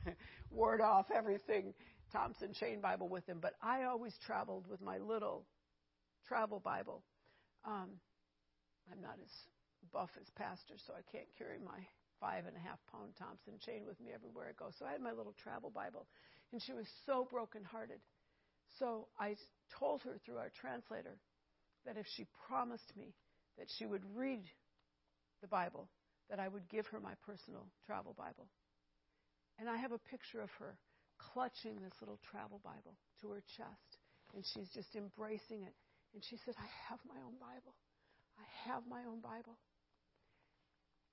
ward 0.50 0.80
off 0.80 1.06
everything, 1.14 1.74
Thompson 2.12 2.52
Chain 2.52 2.80
Bible 2.80 3.08
with 3.08 3.26
him. 3.26 3.38
But 3.40 3.54
I 3.62 3.84
always 3.84 4.14
traveled 4.24 4.66
with 4.68 4.80
my 4.80 4.98
little 4.98 5.44
travel 6.26 6.60
Bible. 6.60 7.02
Um, 7.64 7.90
I'm 8.90 9.00
not 9.00 9.16
as 9.22 9.30
buff 9.92 10.10
as 10.20 10.28
Pastor, 10.36 10.74
so 10.86 10.92
I 10.92 11.02
can't 11.10 11.28
carry 11.38 11.58
my 11.58 11.86
five 12.20 12.46
and 12.46 12.56
a 12.56 12.60
half 12.60 12.78
pound 12.90 13.10
Thompson 13.18 13.54
chain 13.58 13.82
with 13.86 13.98
me 14.00 14.10
everywhere 14.14 14.46
I 14.48 14.52
go. 14.52 14.70
So 14.78 14.86
I 14.86 14.92
had 14.92 15.00
my 15.00 15.12
little 15.12 15.34
travel 15.42 15.70
Bible. 15.70 16.06
And 16.52 16.62
she 16.62 16.72
was 16.72 16.86
so 17.06 17.26
brokenhearted. 17.30 17.98
So 18.78 19.08
I 19.18 19.36
told 19.78 20.02
her 20.02 20.18
through 20.24 20.36
our 20.36 20.50
translator 20.60 21.16
that 21.84 21.96
if 21.96 22.06
she 22.14 22.26
promised 22.46 22.92
me 22.96 23.14
that 23.58 23.66
she 23.76 23.86
would 23.86 24.02
read 24.14 24.44
the 25.40 25.48
Bible, 25.48 25.88
that 26.30 26.38
I 26.38 26.48
would 26.48 26.68
give 26.68 26.86
her 26.86 27.00
my 27.00 27.14
personal 27.26 27.66
travel 27.86 28.14
Bible. 28.16 28.46
And 29.62 29.70
I 29.70 29.78
have 29.78 29.94
a 29.94 30.10
picture 30.10 30.42
of 30.42 30.50
her 30.58 30.74
clutching 31.22 31.78
this 31.78 31.94
little 32.02 32.18
travel 32.34 32.58
Bible 32.66 32.98
to 33.22 33.30
her 33.30 33.46
chest, 33.54 33.90
and 34.34 34.42
she's 34.42 34.66
just 34.74 34.90
embracing 34.98 35.62
it. 35.62 35.70
And 36.10 36.18
she 36.18 36.34
said, 36.42 36.58
I 36.58 36.66
have 36.90 36.98
my 37.06 37.14
own 37.22 37.38
Bible. 37.38 37.78
I 38.42 38.42
have 38.66 38.82
my 38.90 39.06
own 39.06 39.22
Bible. 39.22 39.54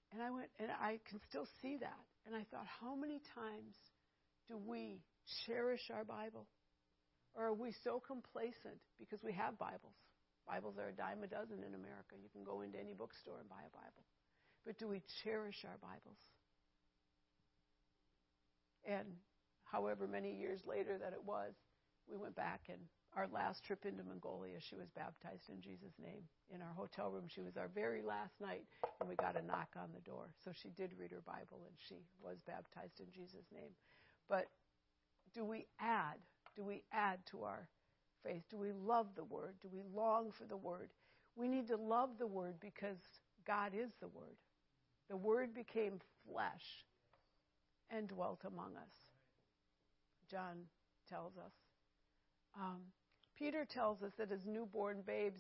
And 0.09 0.25
I 0.25 0.33
went, 0.33 0.49
and 0.57 0.73
I 0.73 0.97
can 1.05 1.21
still 1.29 1.45
see 1.61 1.77
that. 1.77 2.01
And 2.25 2.33
I 2.33 2.41
thought, 2.49 2.65
how 2.65 2.97
many 2.97 3.21
times 3.37 3.77
do 4.49 4.57
we 4.57 5.05
cherish 5.45 5.85
our 5.93 6.01
Bible? 6.01 6.49
Or 7.37 7.53
are 7.53 7.53
we 7.53 7.69
so 7.85 8.01
complacent 8.01 8.81
because 8.97 9.21
we 9.21 9.37
have 9.37 9.61
Bibles? 9.61 9.93
Bibles 10.49 10.81
are 10.81 10.89
a 10.89 10.97
dime 10.97 11.21
a 11.21 11.29
dozen 11.29 11.61
in 11.61 11.77
America. 11.77 12.17
You 12.17 12.33
can 12.33 12.41
go 12.41 12.65
into 12.65 12.81
any 12.81 12.97
bookstore 12.97 13.45
and 13.45 13.47
buy 13.47 13.61
a 13.61 13.69
Bible. 13.77 14.09
But 14.65 14.81
do 14.81 14.89
we 14.89 15.05
cherish 15.21 15.61
our 15.69 15.77
Bibles? 15.77 16.17
And 18.89 19.05
however 19.63 20.07
many 20.07 20.33
years 20.33 20.65
later 20.65 20.97
that 20.97 21.13
it 21.13 21.23
was, 21.23 21.53
we 22.09 22.17
went 22.17 22.35
back 22.35 22.61
and 22.69 22.79
our 23.15 23.27
last 23.33 23.63
trip 23.63 23.85
into 23.85 24.03
Mongolia, 24.03 24.59
she 24.59 24.75
was 24.75 24.89
baptized 24.95 25.49
in 25.49 25.61
Jesus' 25.61 25.97
name. 26.01 26.21
In 26.53 26.61
our 26.61 26.73
hotel 26.75 27.09
room, 27.09 27.25
she 27.27 27.41
was 27.41 27.57
our 27.57 27.69
very 27.73 28.01
last 28.01 28.39
night, 28.39 28.63
and 28.99 29.09
we 29.09 29.15
got 29.15 29.35
a 29.39 29.45
knock 29.45 29.69
on 29.75 29.89
the 29.93 30.01
door. 30.01 30.29
So 30.43 30.51
she 30.53 30.69
did 30.69 30.93
read 30.97 31.11
her 31.11 31.21
Bible, 31.25 31.65
and 31.65 31.75
she 31.77 31.95
was 32.23 32.37
baptized 32.45 32.99
in 32.99 33.07
Jesus' 33.11 33.47
name. 33.53 33.71
But 34.29 34.45
do 35.33 35.43
we 35.43 35.65
add? 35.79 36.17
Do 36.55 36.63
we 36.63 36.83
add 36.93 37.19
to 37.31 37.43
our 37.43 37.67
faith? 38.23 38.43
Do 38.49 38.57
we 38.57 38.71
love 38.71 39.07
the 39.15 39.23
Word? 39.23 39.55
Do 39.61 39.69
we 39.71 39.81
long 39.95 40.31
for 40.31 40.45
the 40.45 40.57
Word? 40.57 40.89
We 41.35 41.47
need 41.47 41.67
to 41.67 41.77
love 41.77 42.11
the 42.19 42.27
Word 42.27 42.55
because 42.59 42.97
God 43.45 43.71
is 43.73 43.89
the 44.01 44.07
Word. 44.07 44.37
The 45.09 45.17
Word 45.17 45.55
became 45.55 45.99
flesh 46.27 46.85
and 47.91 48.07
dwelt 48.07 48.39
among 48.45 48.75
us. 48.75 48.93
John 50.29 50.65
tells 51.09 51.33
us. 51.37 51.51
Um, 52.59 52.81
Peter 53.37 53.65
tells 53.65 54.01
us 54.03 54.11
that 54.17 54.31
as 54.31 54.39
newborn 54.45 55.01
babes 55.05 55.39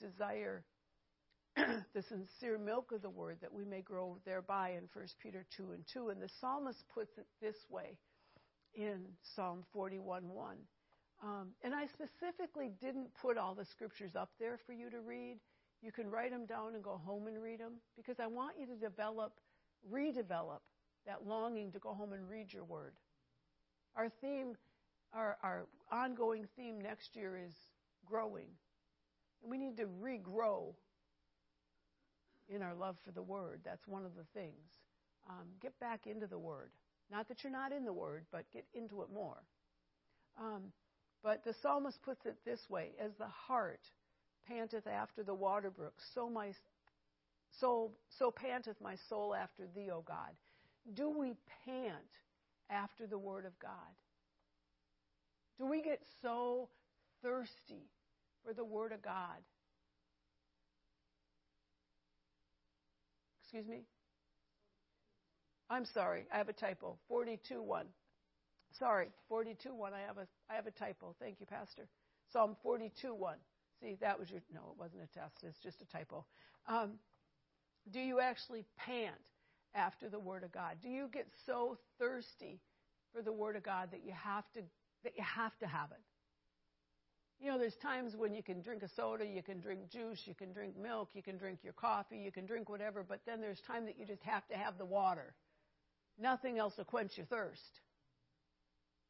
desire 0.00 0.64
the 1.56 2.02
sincere 2.02 2.58
milk 2.58 2.92
of 2.92 3.02
the 3.02 3.10
word 3.10 3.38
that 3.40 3.52
we 3.52 3.64
may 3.64 3.80
grow 3.80 4.18
thereby 4.24 4.70
in 4.70 4.88
1 4.92 5.06
Peter 5.22 5.44
2 5.56 5.72
and 5.72 5.84
2. 5.92 6.10
And 6.10 6.20
the 6.20 6.28
psalmist 6.40 6.84
puts 6.92 7.16
it 7.18 7.26
this 7.40 7.56
way 7.68 7.96
in 8.74 9.04
Psalm 9.34 9.64
41 9.72 10.28
1. 10.28 10.56
Um, 11.20 11.48
and 11.64 11.74
I 11.74 11.86
specifically 11.86 12.70
didn't 12.80 13.08
put 13.20 13.36
all 13.38 13.54
the 13.54 13.64
scriptures 13.64 14.12
up 14.14 14.30
there 14.38 14.58
for 14.66 14.72
you 14.72 14.88
to 14.90 15.00
read. 15.00 15.38
You 15.82 15.90
can 15.90 16.10
write 16.10 16.30
them 16.30 16.46
down 16.46 16.74
and 16.74 16.82
go 16.82 17.00
home 17.04 17.26
and 17.26 17.42
read 17.42 17.60
them 17.60 17.74
because 17.96 18.16
I 18.20 18.26
want 18.26 18.54
you 18.58 18.66
to 18.66 18.76
develop, 18.76 19.32
redevelop 19.92 20.60
that 21.08 21.26
longing 21.26 21.72
to 21.72 21.80
go 21.80 21.92
home 21.92 22.12
and 22.12 22.28
read 22.30 22.52
your 22.52 22.64
word. 22.64 22.92
Our 23.96 24.08
theme 24.20 24.54
our, 25.14 25.36
our 25.42 25.66
ongoing 25.90 26.46
theme 26.56 26.80
next 26.80 27.16
year 27.16 27.36
is 27.36 27.54
growing. 28.06 28.48
And 29.42 29.50
we 29.50 29.58
need 29.58 29.76
to 29.78 29.86
regrow 30.02 30.74
in 32.48 32.62
our 32.62 32.74
love 32.74 32.96
for 33.04 33.12
the 33.12 33.22
Word. 33.22 33.60
That's 33.64 33.86
one 33.86 34.04
of 34.04 34.14
the 34.16 34.24
things. 34.34 34.66
Um, 35.28 35.46
get 35.60 35.78
back 35.80 36.06
into 36.06 36.26
the 36.26 36.38
Word. 36.38 36.70
Not 37.10 37.28
that 37.28 37.42
you're 37.42 37.52
not 37.52 37.72
in 37.72 37.84
the 37.84 37.92
Word, 37.92 38.24
but 38.32 38.44
get 38.52 38.64
into 38.74 39.02
it 39.02 39.08
more. 39.12 39.42
Um, 40.38 40.72
but 41.22 41.44
the 41.44 41.54
psalmist 41.62 42.00
puts 42.02 42.26
it 42.26 42.36
this 42.44 42.60
way 42.68 42.90
As 43.02 43.10
the 43.18 43.26
hart 43.26 43.80
panteth 44.46 44.86
after 44.86 45.22
the 45.22 45.34
water 45.34 45.70
brook, 45.70 45.94
so 46.14 46.30
my 46.30 46.52
soul, 47.60 47.92
so 48.18 48.30
panteth 48.30 48.80
my 48.80 48.96
soul 49.08 49.34
after 49.34 49.64
thee, 49.74 49.90
O 49.90 50.02
God. 50.06 50.30
Do 50.94 51.10
we 51.10 51.34
pant 51.64 51.94
after 52.70 53.06
the 53.06 53.18
Word 53.18 53.44
of 53.44 53.58
God? 53.58 53.70
Do 55.58 55.66
we 55.66 55.82
get 55.82 56.00
so 56.22 56.68
thirsty 57.22 57.90
for 58.44 58.54
the 58.54 58.64
Word 58.64 58.92
of 58.92 59.02
God? 59.02 59.38
Excuse 63.42 63.66
me? 63.66 63.82
I'm 65.70 65.84
sorry, 65.86 66.24
I 66.32 66.38
have 66.38 66.48
a 66.48 66.52
typo. 66.52 66.98
42 67.08 67.62
1. 67.62 67.86
Sorry, 68.78 69.08
42 69.28 69.74
1. 69.74 69.92
I 69.92 70.00
have 70.06 70.18
a 70.18 70.26
I 70.50 70.54
have 70.54 70.66
a 70.66 70.70
typo. 70.70 71.14
Thank 71.20 71.40
you, 71.40 71.46
Pastor. 71.46 71.88
Psalm 72.32 72.56
42 72.62 73.14
1. 73.14 73.36
See, 73.80 73.96
that 74.00 74.18
was 74.18 74.30
your 74.30 74.40
no, 74.52 74.60
it 74.72 74.78
wasn't 74.78 75.02
a 75.02 75.18
test. 75.18 75.34
It's 75.42 75.58
just 75.62 75.80
a 75.82 75.86
typo. 75.86 76.24
Um, 76.66 76.98
do 77.90 78.00
you 78.00 78.20
actually 78.20 78.64
pant 78.76 79.14
after 79.78 80.08
the 80.08 80.18
Word 80.18 80.42
of 80.44 80.52
God? 80.52 80.76
Do 80.82 80.88
you 80.88 81.08
get 81.12 81.26
so 81.46 81.78
thirsty 81.98 82.60
for 83.14 83.22
the 83.22 83.32
Word 83.32 83.56
of 83.56 83.62
God 83.62 83.88
that 83.92 84.04
you 84.04 84.12
have 84.12 84.44
to 84.54 84.60
that 85.04 85.16
you 85.16 85.24
have 85.24 85.56
to 85.58 85.66
have 85.66 85.90
it. 85.90 86.00
You 87.40 87.52
know, 87.52 87.58
there's 87.58 87.76
times 87.76 88.14
when 88.16 88.34
you 88.34 88.42
can 88.42 88.62
drink 88.62 88.82
a 88.82 88.88
soda, 88.96 89.24
you 89.24 89.42
can 89.42 89.60
drink 89.60 89.90
juice, 89.92 90.20
you 90.24 90.34
can 90.34 90.52
drink 90.52 90.76
milk, 90.76 91.10
you 91.14 91.22
can 91.22 91.38
drink 91.38 91.60
your 91.62 91.72
coffee, 91.72 92.18
you 92.18 92.32
can 92.32 92.46
drink 92.46 92.68
whatever, 92.68 93.04
but 93.08 93.20
then 93.26 93.40
there's 93.40 93.60
time 93.66 93.86
that 93.86 93.96
you 93.96 94.04
just 94.04 94.22
have 94.24 94.46
to 94.48 94.56
have 94.56 94.76
the 94.76 94.84
water. 94.84 95.34
Nothing 96.20 96.58
else 96.58 96.74
will 96.76 96.84
quench 96.84 97.12
your 97.16 97.26
thirst. 97.26 97.80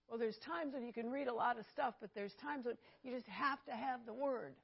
Well, 0.09 0.18
there's 0.18 0.37
times 0.44 0.74
when 0.74 0.85
you 0.85 0.92
can 0.92 1.11
read 1.11 1.26
a 1.26 1.35
lot 1.35 1.59
of 1.59 1.64
stuff, 1.72 1.94
but 2.02 2.11
there's 2.14 2.35
times 2.42 2.66
when 2.66 2.76
you 3.02 3.14
just 3.14 3.28
have 3.28 3.64
to 3.64 3.72
have 3.72 4.00
the 4.04 4.12
Word. 4.12 4.54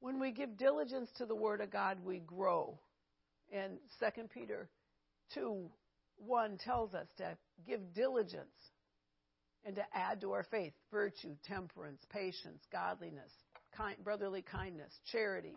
When 0.00 0.18
we 0.18 0.32
give 0.32 0.56
diligence 0.56 1.10
to 1.18 1.26
the 1.26 1.34
Word 1.34 1.60
of 1.60 1.70
God, 1.70 1.98
we 2.04 2.18
grow. 2.20 2.78
And 3.52 3.78
2 4.00 4.22
Peter 4.32 4.68
2 5.34 5.70
1 6.18 6.58
tells 6.64 6.94
us 6.94 7.06
to 7.18 7.36
give 7.66 7.92
diligence 7.94 8.56
and 9.64 9.76
to 9.76 9.82
add 9.92 10.20
to 10.22 10.32
our 10.32 10.44
faith 10.44 10.72
virtue, 10.90 11.36
temperance, 11.44 12.00
patience, 12.10 12.62
godliness, 12.72 13.32
kind, 13.76 13.96
brotherly 14.02 14.42
kindness, 14.42 14.92
charity. 15.10 15.56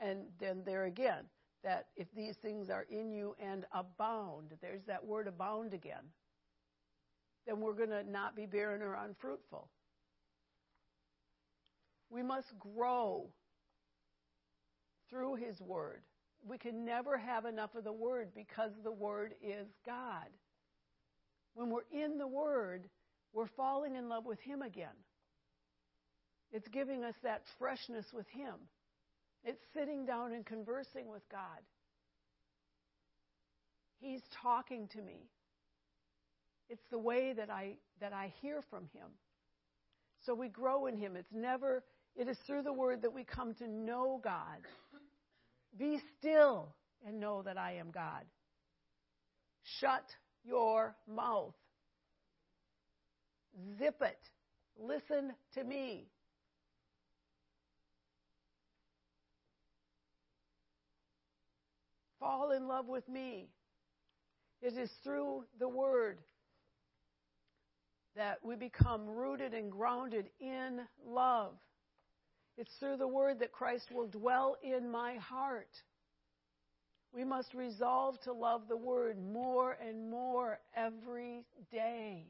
And 0.00 0.26
then 0.40 0.62
there 0.64 0.84
again, 0.84 1.24
that 1.64 1.86
if 1.96 2.06
these 2.14 2.36
things 2.42 2.70
are 2.70 2.86
in 2.90 3.10
you 3.12 3.34
and 3.40 3.64
abound, 3.72 4.52
there's 4.60 4.84
that 4.86 5.04
word 5.04 5.26
abound 5.26 5.74
again, 5.74 6.04
then 7.46 7.60
we're 7.60 7.74
going 7.74 7.90
to 7.90 8.04
not 8.04 8.36
be 8.36 8.46
barren 8.46 8.82
or 8.82 8.94
unfruitful. 8.94 9.68
We 12.10 12.22
must 12.22 12.46
grow 12.58 13.28
through 15.10 15.36
His 15.36 15.60
Word. 15.60 16.02
We 16.46 16.58
can 16.58 16.84
never 16.84 17.16
have 17.16 17.46
enough 17.46 17.74
of 17.74 17.84
the 17.84 17.92
Word 17.92 18.28
because 18.34 18.70
the 18.82 18.92
Word 18.92 19.34
is 19.42 19.66
God. 19.86 20.28
When 21.54 21.70
we're 21.70 21.88
in 21.92 22.18
the 22.18 22.26
Word, 22.26 22.88
we're 23.32 23.48
falling 23.56 23.96
in 23.96 24.08
love 24.08 24.26
with 24.26 24.40
Him 24.40 24.62
again. 24.62 24.96
It's 26.52 26.68
giving 26.68 27.02
us 27.02 27.14
that 27.22 27.42
freshness 27.58 28.06
with 28.12 28.26
Him. 28.28 28.54
It's 29.44 29.60
sitting 29.74 30.06
down 30.06 30.32
and 30.32 30.44
conversing 30.44 31.08
with 31.10 31.22
God. 31.30 31.60
He's 34.00 34.22
talking 34.42 34.88
to 34.88 35.00
me. 35.00 35.28
It's 36.68 36.84
the 36.90 36.98
way 36.98 37.32
that 37.32 37.50
I 37.50 37.76
that 38.00 38.12
I 38.12 38.32
hear 38.40 38.62
from 38.70 38.84
him. 38.92 39.08
So 40.24 40.34
we 40.34 40.48
grow 40.48 40.86
in 40.86 40.96
him. 40.96 41.16
It's 41.16 41.32
never 41.32 41.82
it 42.16 42.28
is 42.28 42.38
through 42.46 42.62
the 42.62 42.72
word 42.72 43.02
that 43.02 43.12
we 43.12 43.24
come 43.24 43.54
to 43.54 43.68
know 43.68 44.20
God. 44.22 44.60
Be 45.78 46.00
still 46.18 46.74
and 47.06 47.20
know 47.20 47.42
that 47.42 47.58
I 47.58 47.74
am 47.74 47.90
God. 47.90 48.24
Shut 49.80 50.04
your 50.44 50.94
mouth. 51.08 51.54
Zip 53.78 53.96
it. 54.00 54.18
Listen 54.78 55.32
to 55.54 55.64
me. 55.64 56.06
Fall 62.20 62.52
in 62.52 62.66
love 62.66 62.86
with 62.86 63.08
me. 63.08 63.48
It 64.62 64.78
is 64.78 64.90
through 65.02 65.44
the 65.58 65.68
Word 65.68 66.20
that 68.16 68.38
we 68.42 68.56
become 68.56 69.06
rooted 69.06 69.52
and 69.52 69.70
grounded 69.70 70.30
in 70.40 70.80
love. 71.06 71.54
It's 72.56 72.72
through 72.78 72.98
the 72.98 73.08
Word 73.08 73.40
that 73.40 73.52
Christ 73.52 73.90
will 73.92 74.06
dwell 74.06 74.56
in 74.62 74.90
my 74.90 75.16
heart. 75.16 75.70
We 77.12 77.24
must 77.24 77.52
resolve 77.54 78.20
to 78.22 78.32
love 78.32 78.62
the 78.68 78.76
Word 78.76 79.16
more 79.18 79.76
and 79.86 80.10
more 80.10 80.58
every 80.76 81.44
day. 81.72 82.26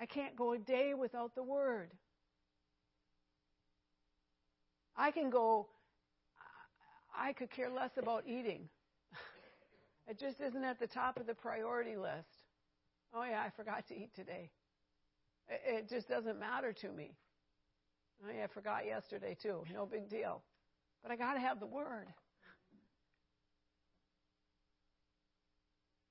I 0.00 0.06
can't 0.06 0.34
go 0.34 0.54
a 0.54 0.58
day 0.58 0.94
without 0.94 1.34
the 1.34 1.42
Word. 1.42 1.92
I 4.96 5.10
can 5.10 5.30
go, 5.30 5.68
I 7.16 7.32
could 7.34 7.50
care 7.50 7.70
less 7.70 7.92
about 7.96 8.24
eating. 8.26 8.68
It 10.08 10.18
just 10.18 10.40
isn't 10.40 10.64
at 10.64 10.80
the 10.80 10.88
top 10.88 11.16
of 11.16 11.28
the 11.28 11.34
priority 11.34 11.96
list. 11.96 12.41
Oh, 13.14 13.24
yeah, 13.24 13.40
I 13.40 13.50
forgot 13.56 13.86
to 13.88 13.94
eat 13.94 14.10
today. 14.14 14.50
It 15.48 15.88
just 15.88 16.08
doesn't 16.08 16.38
matter 16.38 16.72
to 16.72 16.88
me. 16.88 17.16
Oh, 18.24 18.30
yeah, 18.34 18.44
I 18.44 18.46
forgot 18.48 18.86
yesterday 18.86 19.36
too. 19.42 19.64
No 19.72 19.86
big 19.86 20.08
deal. 20.08 20.42
But 21.02 21.12
I 21.12 21.16
got 21.16 21.34
to 21.34 21.40
have 21.40 21.60
the 21.60 21.66
Word. 21.66 22.06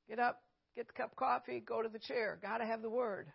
Get 0.08 0.20
up, 0.20 0.42
get 0.76 0.88
the 0.88 0.94
cup 0.94 1.12
of 1.12 1.18
coffee, 1.18 1.64
go 1.66 1.82
to 1.82 1.90
the 1.90 2.00
chair. 2.00 2.38
Got 2.42 2.58
to 2.58 2.66
have 2.66 2.82
the 2.82 2.90
Word. 2.90 3.28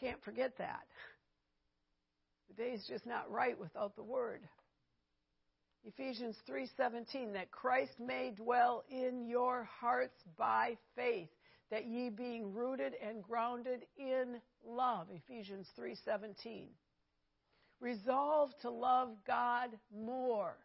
Can't 0.00 0.22
forget 0.24 0.56
that. 0.58 0.86
The 2.48 2.62
day's 2.62 2.84
just 2.88 3.06
not 3.06 3.30
right 3.30 3.58
without 3.58 3.96
the 3.96 4.02
word. 4.02 4.40
Ephesians 5.84 6.36
3:17 6.48 7.32
that 7.32 7.50
Christ 7.50 7.98
may 7.98 8.30
dwell 8.30 8.84
in 8.90 9.26
your 9.26 9.64
hearts 9.64 10.22
by 10.36 10.76
faith 10.94 11.30
that 11.70 11.86
ye 11.86 12.10
being 12.10 12.52
rooted 12.52 12.94
and 12.94 13.22
grounded 13.22 13.86
in 13.96 14.40
love 14.64 15.08
Ephesians 15.10 15.66
3:17 15.78 16.68
Resolve 17.80 18.50
to 18.60 18.70
love 18.70 19.16
God 19.26 19.70
more 19.90 20.56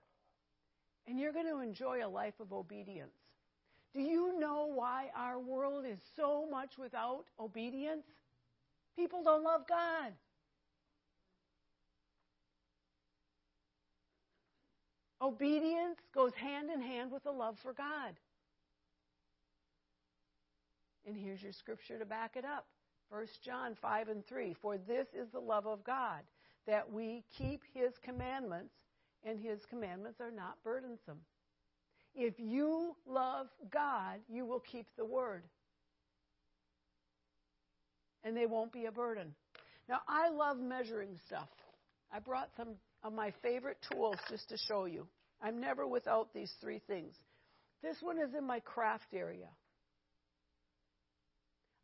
and 1.08 1.20
you're 1.20 1.34
going 1.34 1.48
to 1.48 1.60
enjoy 1.60 2.06
a 2.06 2.10
life 2.10 2.34
of 2.40 2.52
obedience. 2.52 3.14
Do 3.94 4.02
you 4.02 4.38
know 4.40 4.66
why 4.74 5.12
our 5.16 5.40
world 5.40 5.86
is 5.86 6.00
so 6.16 6.48
much 6.50 6.72
without 6.78 7.26
obedience? 7.40 8.04
People 8.96 9.24
don't 9.24 9.44
love 9.44 9.62
God. 9.70 10.14
Obedience 15.22 16.00
goes 16.14 16.34
hand 16.34 16.70
in 16.70 16.82
hand 16.82 17.12
with 17.12 17.26
a 17.26 17.32
love 17.32 17.58
for 17.62 17.74
God. 17.74 18.14
And 21.08 21.16
here's 21.16 21.42
your 21.42 21.54
scripture 21.54 21.98
to 22.00 22.06
back 22.06 22.36
it 22.36 22.46
up 22.46 22.66
1 23.10 23.28
John 23.44 23.76
5 23.76 24.10
and 24.10 24.26
3. 24.26 24.56
For 24.62 24.78
this 24.78 25.08
is 25.14 25.30
the 25.32 25.40
love 25.40 25.68
of 25.68 25.84
God, 25.84 26.22
that 26.68 26.92
we 26.92 27.24
keep 27.38 27.62
his 27.74 27.94
commandments, 28.04 28.74
and 29.24 29.40
his 29.40 29.66
commandments 29.66 30.20
are 30.20 30.32
not 30.32 30.58
burdensome. 30.64 31.20
If 32.16 32.40
you 32.40 32.96
love 33.06 33.48
God, 33.72 34.20
you 34.30 34.46
will 34.46 34.60
keep 34.60 34.88
the 34.98 35.06
word. 35.06 35.44
And 38.24 38.36
they 38.36 38.46
won't 38.46 38.72
be 38.72 38.86
a 38.86 38.92
burden. 38.92 39.36
Now, 39.88 40.00
I 40.08 40.30
love 40.30 40.58
measuring 40.58 41.18
stuff. 41.28 41.50
I 42.12 42.20
brought 42.20 42.50
some 42.58 42.70
of 43.06 43.14
my 43.14 43.32
favorite 43.44 43.78
tools 43.92 44.18
just 44.30 44.50
to 44.50 44.58
show 44.58 44.86
you. 44.86 45.08
I'm 45.42 45.62
never 45.62 45.86
without 45.86 46.34
these 46.34 46.52
three 46.60 46.82
things. 46.88 47.14
This 47.84 47.98
one 48.02 48.18
is 48.18 48.34
in 48.36 48.46
my 48.46 48.60
craft 48.62 49.14
area. 49.14 49.48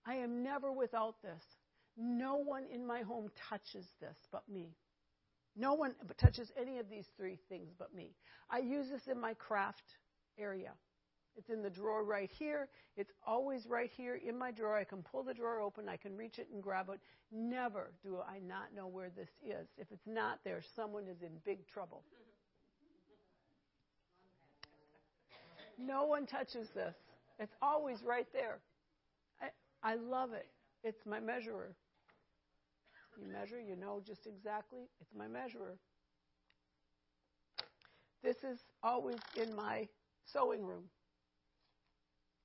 I 0.05 0.15
am 0.15 0.43
never 0.43 0.71
without 0.71 1.21
this. 1.21 1.43
No 1.95 2.37
one 2.37 2.63
in 2.73 2.87
my 2.87 3.01
home 3.01 3.29
touches 3.49 3.85
this 3.99 4.15
but 4.31 4.49
me. 4.49 4.73
No 5.55 5.75
one 5.75 5.93
touches 6.19 6.49
any 6.59 6.79
of 6.79 6.89
these 6.89 7.05
three 7.17 7.37
things 7.49 7.69
but 7.77 7.93
me. 7.93 8.15
I 8.49 8.59
use 8.59 8.87
this 8.89 9.05
in 9.11 9.21
my 9.21 9.35
craft 9.35 9.83
area. 10.39 10.71
It's 11.37 11.49
in 11.49 11.61
the 11.63 11.69
drawer 11.69 12.03
right 12.03 12.29
here. 12.37 12.67
It's 12.97 13.11
always 13.25 13.65
right 13.67 13.89
here 13.95 14.15
in 14.15 14.37
my 14.37 14.51
drawer. 14.51 14.77
I 14.77 14.83
can 14.83 15.01
pull 15.01 15.23
the 15.23 15.33
drawer 15.33 15.61
open, 15.61 15.87
I 15.87 15.97
can 15.97 16.15
reach 16.17 16.39
it 16.39 16.47
and 16.53 16.61
grab 16.61 16.89
it. 16.89 16.99
Never 17.31 17.93
do 18.03 18.17
I 18.27 18.39
not 18.39 18.73
know 18.75 18.87
where 18.87 19.09
this 19.09 19.29
is. 19.43 19.67
If 19.77 19.87
it's 19.91 20.05
not 20.05 20.39
there, 20.43 20.61
someone 20.75 21.07
is 21.07 21.21
in 21.21 21.29
big 21.45 21.67
trouble. 21.67 22.03
No 25.77 26.03
one 26.05 26.25
touches 26.25 26.67
this. 26.75 26.93
It's 27.39 27.55
always 27.61 28.03
right 28.05 28.27
there. 28.33 28.59
I, 29.41 29.91
I 29.93 29.95
love 29.95 30.33
it. 30.33 30.47
It's 30.83 31.05
my 31.05 31.19
measurer. 31.19 31.73
You 33.19 33.27
measure, 33.31 33.59
you 33.59 33.75
know 33.75 34.01
just 34.05 34.27
exactly. 34.27 34.81
It's 34.99 35.11
my 35.17 35.27
measurer. 35.27 35.77
This 38.23 38.37
is 38.43 38.59
always 38.83 39.17
in 39.35 39.55
my 39.55 39.87
sewing 40.25 40.63
room. 40.63 40.83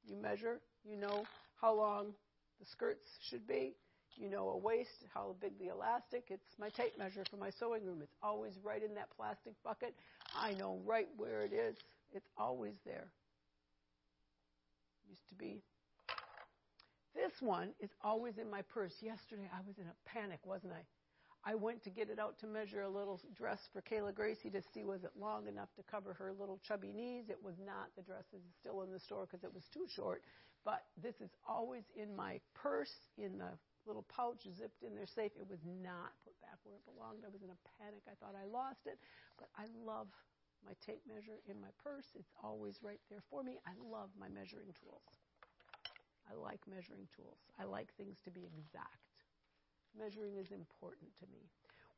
You 0.07 0.17
measure, 0.17 0.61
you 0.85 0.97
know 0.97 1.25
how 1.61 1.75
long 1.75 2.13
the 2.61 2.67
skirts 2.67 3.09
should 3.29 3.47
be, 3.47 3.75
you 4.17 4.31
know 4.31 4.51
a 4.51 4.57
waist, 4.57 5.05
how 5.13 5.35
big 5.41 5.59
the 5.59 5.69
elastic. 5.69 6.25
It's 6.29 6.59
my 6.59 6.69
tape 6.71 6.99
measure 6.99 7.25
for 7.31 7.37
my 7.37 7.51
sewing 7.51 7.85
room. 7.85 8.01
It's 8.03 8.15
always 8.23 8.53
right 8.63 8.83
in 8.83 8.95
that 8.95 9.09
plastic 9.17 9.55
bucket. 9.65 9.95
I 10.35 10.55
know 10.55 10.81
right 10.87 11.09
where 11.17 11.43
it 11.43 11.53
is. 11.53 11.77
It's 12.15 12.29
always 12.39 12.75
there. 12.85 13.09
Used 15.09 15.29
to 15.29 15.35
be. 15.35 15.63
This 17.15 17.33
one 17.41 17.71
is 17.81 17.91
always 18.03 18.39
in 18.39 18.51
my 18.51 18.63
purse. 18.63 18.93
Yesterday 19.01 19.49
I 19.53 19.61
was 19.67 19.77
in 19.79 19.85
a 19.85 20.09
panic, 20.09 20.41
wasn't 20.45 20.73
I? 20.73 20.85
I 21.47 21.55
went 21.55 21.85
to 21.85 21.91
get 21.91 22.11
it 22.11 22.19
out 22.19 22.35
to 22.43 22.51
measure 22.51 22.83
a 22.83 22.91
little 22.91 23.23
dress 23.39 23.63
for 23.71 23.79
Kayla 23.79 24.11
Gracie 24.11 24.51
to 24.51 24.59
see 24.75 24.83
was 24.83 25.07
it 25.07 25.15
long 25.15 25.47
enough 25.47 25.71
to 25.79 25.87
cover 25.87 26.13
her 26.19 26.35
little 26.35 26.59
chubby 26.67 26.91
knees. 26.91 27.31
It 27.31 27.39
was 27.39 27.55
not. 27.63 27.95
The 27.95 28.03
dress 28.03 28.27
is 28.35 28.43
still 28.59 28.83
in 28.83 28.91
the 28.91 28.99
store 28.99 29.31
because 29.31 29.47
it 29.47 29.55
was 29.55 29.63
too 29.71 29.87
short. 29.95 30.27
But 30.67 30.83
this 30.99 31.15
is 31.23 31.31
always 31.47 31.87
in 31.95 32.11
my 32.19 32.43
purse, 32.59 32.91
in 33.15 33.39
the 33.39 33.55
little 33.87 34.03
pouch 34.11 34.43
zipped 34.59 34.83
in 34.83 34.99
there 34.99 35.07
safe. 35.07 35.31
It 35.39 35.47
was 35.47 35.63
not 35.63 36.11
put 36.27 36.35
back 36.43 36.59
where 36.67 36.75
it 36.75 36.83
belonged. 36.83 37.23
I 37.23 37.31
was 37.31 37.47
in 37.47 37.55
a 37.55 37.61
panic. 37.79 38.03
I 38.11 38.19
thought 38.19 38.35
I 38.35 38.43
lost 38.51 38.83
it. 38.91 38.99
But 39.39 39.47
I 39.55 39.71
love 39.87 40.11
my 40.67 40.75
tape 40.83 41.07
measure 41.07 41.39
in 41.47 41.63
my 41.63 41.71
purse. 41.79 42.11
It's 42.19 42.35
always 42.43 42.83
right 42.83 42.99
there 43.07 43.23
for 43.31 43.47
me. 43.47 43.63
I 43.63 43.79
love 43.79 44.11
my 44.19 44.27
measuring 44.27 44.75
tools. 44.83 45.07
I 46.27 46.35
like 46.35 46.59
measuring 46.67 47.07
tools. 47.15 47.39
I 47.55 47.71
like 47.71 47.95
things 47.95 48.19
to 48.27 48.35
be 48.35 48.51
exact. 48.51 48.99
Measuring 49.99 50.37
is 50.37 50.51
important 50.53 51.11
to 51.21 51.27
me. 51.33 51.49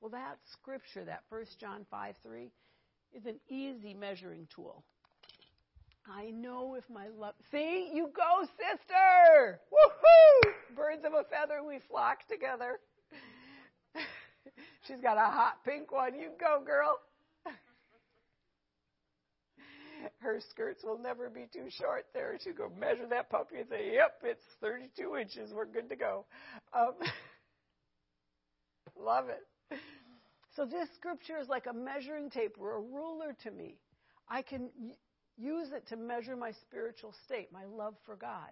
Well, 0.01 0.11
that 0.11 0.39
scripture, 0.53 1.05
that 1.05 1.25
1 1.29 1.45
John 1.61 1.85
5 1.91 2.15
3, 2.23 2.51
is 3.13 3.27
an 3.27 3.41
easy 3.49 3.95
measuring 3.95 4.47
tool. 4.55 4.85
I 6.07 6.31
know 6.31 6.75
if 6.75 6.85
my 6.89 7.09
love. 7.09 7.35
See, 7.51 7.91
you 7.93 8.11
go, 8.15 8.47
sister! 8.57 9.61
Woohoo! 9.73 10.77
Birds 10.77 11.05
of 11.05 11.13
a 11.13 11.25
feather, 11.25 11.63
we 11.67 11.81
flock 11.89 12.27
together. 12.29 12.79
She's 14.87 15.01
got 15.03 15.19
a 15.19 15.31
hot 15.31 15.65
pink 15.65 15.93
one. 15.93 16.15
You 16.15 16.31
go, 16.41 16.63
girl. 16.65 16.99
Her 20.21 20.41
skirts 20.51 20.83
will 20.83 20.99
never 20.99 21.29
be 21.29 21.47
too 21.53 21.69
short 21.69 22.07
there. 22.15 22.39
She'll 22.43 22.55
go 22.55 22.71
measure 22.79 23.07
that 23.11 23.29
puppy 23.29 23.57
and 23.59 23.69
say, 23.69 23.93
Yep, 23.93 24.23
it's 24.25 24.45
32 24.63 25.17
inches. 25.17 25.53
We're 25.53 25.67
good 25.67 25.91
to 25.91 25.97
go. 25.97 26.25
Um, 26.73 26.95
love 29.03 29.29
it. 29.29 29.79
So 30.57 30.65
this 30.65 30.89
scripture 30.97 31.39
is 31.39 31.49
like 31.49 31.67
a 31.67 31.73
measuring 31.73 32.31
tape 32.31 32.57
or 32.59 32.77
a 32.77 32.81
ruler 32.81 33.37
to 33.45 33.51
me. 33.53 33.77
I 34.29 34.43
can 34.43 34.71
use 35.37 35.69
it 35.73 35.87
to 35.89 35.97
measure 35.97 36.35
my 36.35 36.51
spiritual 36.51 37.15
state, 37.25 37.53
my 37.53 37.65
love 37.65 37.95
for 38.05 38.17
God. 38.17 38.51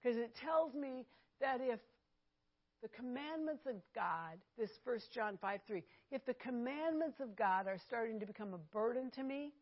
Because 0.00 0.16
it 0.16 0.36
tells 0.36 0.74
me 0.74 1.04
that 1.40 1.60
if 1.60 1.80
the 2.82 2.88
commandments 2.88 3.66
of 3.66 3.74
God, 3.96 4.38
this 4.56 4.70
1 4.84 4.98
John 5.12 5.38
5 5.40 5.60
3, 5.66 5.82
if 6.12 6.24
the 6.24 6.34
commandments 6.34 7.18
of 7.20 7.34
God 7.34 7.66
are 7.66 7.78
starting 7.86 8.20
to 8.20 8.26
become 8.26 8.54
a 8.54 8.58
burden 8.58 9.10
to 9.16 9.24
me, 9.24 9.52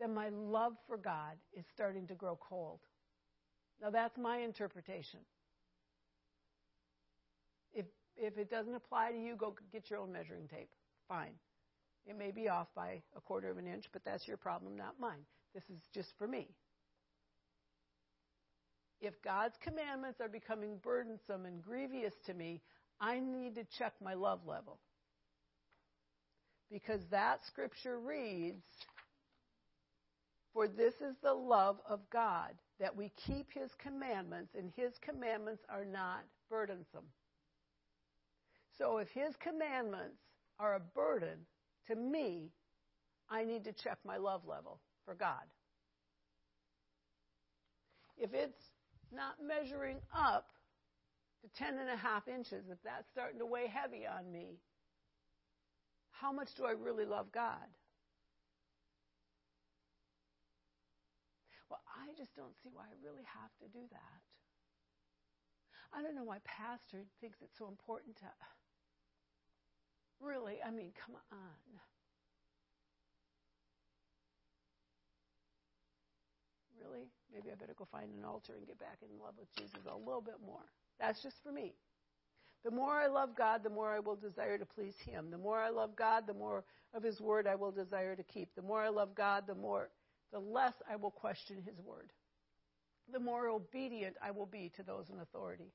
then 0.00 0.14
my 0.14 0.28
love 0.30 0.74
for 0.86 0.98
God 0.98 1.36
is 1.56 1.64
starting 1.74 2.06
to 2.08 2.14
grow 2.14 2.38
cold. 2.46 2.80
Now, 3.82 3.88
that's 3.90 4.18
my 4.18 4.38
interpretation. 4.38 5.20
If, 8.16 8.38
it 8.38 8.50
doesn't 8.50 8.74
apply 8.74 9.12
to 9.12 9.18
you, 9.18 9.36
go 9.36 9.54
get 9.72 9.90
your 9.90 10.00
own 10.00 10.12
measuring 10.12 10.48
tape. 10.48 10.70
Fine. 11.08 11.32
It 12.06 12.18
may 12.18 12.30
be 12.30 12.48
off 12.48 12.68
by 12.74 13.02
a 13.16 13.20
quarter 13.20 13.50
of 13.50 13.58
an 13.58 13.66
inch, 13.66 13.86
but 13.92 14.04
that's 14.04 14.26
your 14.26 14.36
problem, 14.36 14.76
not 14.76 14.98
mine. 14.98 15.24
This 15.54 15.64
is 15.64 15.80
just 15.94 16.10
for 16.18 16.26
me. 16.26 16.48
If 19.00 19.20
God's 19.22 19.54
commandments 19.62 20.20
are 20.20 20.28
becoming 20.28 20.78
burdensome 20.82 21.46
and 21.46 21.62
grievous 21.62 22.12
to 22.26 22.34
me, 22.34 22.60
I 23.00 23.18
need 23.18 23.54
to 23.54 23.64
check 23.78 23.94
my 24.02 24.14
love 24.14 24.40
level. 24.46 24.78
Because 26.70 27.00
that 27.10 27.40
scripture 27.46 27.98
reads, 27.98 28.62
For 30.52 30.68
this 30.68 30.94
is 30.94 31.16
the 31.22 31.32
love 31.32 31.78
of 31.88 32.00
God, 32.12 32.52
that 32.78 32.96
we 32.96 33.10
keep 33.26 33.46
his 33.52 33.70
commandments, 33.82 34.54
and 34.56 34.70
his 34.76 34.92
commandments 35.02 35.62
are 35.68 35.84
not 35.84 36.24
burdensome. 36.50 37.06
So 38.80 38.96
if 38.96 39.08
his 39.10 39.36
commandments 39.36 40.16
are 40.58 40.74
a 40.74 40.80
burden 40.80 41.44
to 41.88 41.94
me, 41.94 42.50
I 43.28 43.44
need 43.44 43.64
to 43.64 43.72
check 43.72 43.98
my 44.06 44.16
love 44.16 44.40
level 44.48 44.80
for 45.04 45.14
God. 45.14 45.44
If 48.16 48.32
it's 48.32 48.72
not 49.12 49.34
measuring 49.46 49.98
up 50.16 50.46
to 51.42 51.48
ten 51.62 51.76
and 51.78 51.90
a 51.90 51.96
half 51.96 52.26
inches, 52.26 52.64
if 52.70 52.78
that's 52.82 53.06
starting 53.12 53.38
to 53.40 53.46
weigh 53.46 53.66
heavy 53.68 54.06
on 54.06 54.32
me, 54.32 54.56
how 56.12 56.32
much 56.32 56.48
do 56.56 56.64
I 56.64 56.72
really 56.72 57.04
love 57.04 57.30
God? 57.32 57.68
Well, 61.68 61.80
I 61.86 62.16
just 62.16 62.34
don't 62.34 62.56
see 62.62 62.70
why 62.72 62.84
I 62.84 62.96
really 63.04 63.24
have 63.28 63.52
to 63.60 63.78
do 63.78 63.84
that. 63.92 64.20
I 65.92 66.02
don't 66.02 66.14
know 66.14 66.24
why 66.24 66.38
pastor 66.44 67.04
thinks 67.20 67.38
it's 67.42 67.58
so 67.58 67.68
important 67.68 68.16
to 68.16 68.24
really, 70.20 70.56
I 70.66 70.70
mean, 70.70 70.92
come 71.04 71.16
on. 71.32 71.38
Really? 76.80 77.06
Maybe 77.32 77.50
I 77.52 77.54
better 77.54 77.74
go 77.76 77.86
find 77.90 78.08
an 78.16 78.24
altar 78.24 78.54
and 78.56 78.66
get 78.66 78.78
back 78.78 78.98
in 79.02 79.08
love 79.22 79.34
with 79.38 79.48
Jesus 79.56 79.80
a 79.86 79.96
little 79.96 80.22
bit 80.22 80.40
more. 80.44 80.64
That's 80.98 81.22
just 81.22 81.36
for 81.44 81.52
me. 81.52 81.74
The 82.64 82.70
more 82.70 83.00
I 83.00 83.06
love 83.06 83.30
God, 83.36 83.62
the 83.62 83.70
more 83.70 83.90
I 83.90 84.00
will 84.00 84.16
desire 84.16 84.58
to 84.58 84.66
please 84.66 84.94
Him. 85.06 85.30
The 85.30 85.38
more 85.38 85.58
I 85.58 85.70
love 85.70 85.96
God, 85.96 86.26
the 86.26 86.34
more 86.34 86.64
of 86.92 87.02
His 87.02 87.20
Word 87.20 87.46
I 87.46 87.54
will 87.54 87.70
desire 87.70 88.16
to 88.16 88.22
keep. 88.22 88.54
The 88.54 88.62
more 88.62 88.82
I 88.82 88.88
love 88.88 89.14
God, 89.14 89.44
the 89.46 89.54
more, 89.54 89.88
the 90.32 90.40
less 90.40 90.74
I 90.90 90.96
will 90.96 91.10
question 91.10 91.62
His 91.64 91.78
Word. 91.84 92.12
The 93.12 93.20
more 93.20 93.48
obedient 93.48 94.16
I 94.22 94.30
will 94.30 94.46
be 94.46 94.70
to 94.76 94.82
those 94.82 95.06
in 95.10 95.18
authority. 95.20 95.72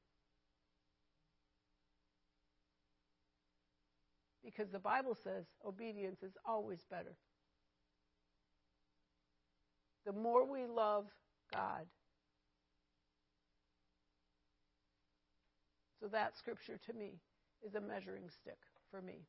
Because 4.46 4.72
the 4.72 4.80
Bible 4.80 5.18
says 5.24 5.46
obedience 5.66 6.22
is 6.22 6.38
always 6.46 6.80
better 6.90 7.18
the 10.06 10.14
more 10.14 10.50
we 10.50 10.66
love 10.66 11.06
God. 11.52 11.86
So 16.00 16.08
that 16.10 16.38
scripture 16.38 16.80
to 16.86 16.94
me 16.94 17.14
is 17.66 17.74
a 17.74 17.82
measuring 17.82 18.30
stick 18.42 18.60
for 18.92 19.02
me. 19.02 19.26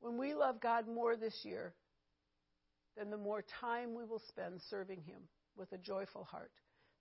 When 0.00 0.18
we 0.18 0.34
love 0.34 0.60
God 0.60 0.86
more 0.86 1.16
this 1.16 1.44
year, 1.44 1.72
then 2.94 3.08
the 3.08 3.16
more 3.16 3.42
time 3.60 3.94
we 3.94 4.04
will 4.04 4.20
spend 4.28 4.60
serving 4.68 5.02
Him 5.06 5.22
with 5.56 5.72
a 5.72 5.78
joyful 5.78 6.24
heart. 6.24 6.52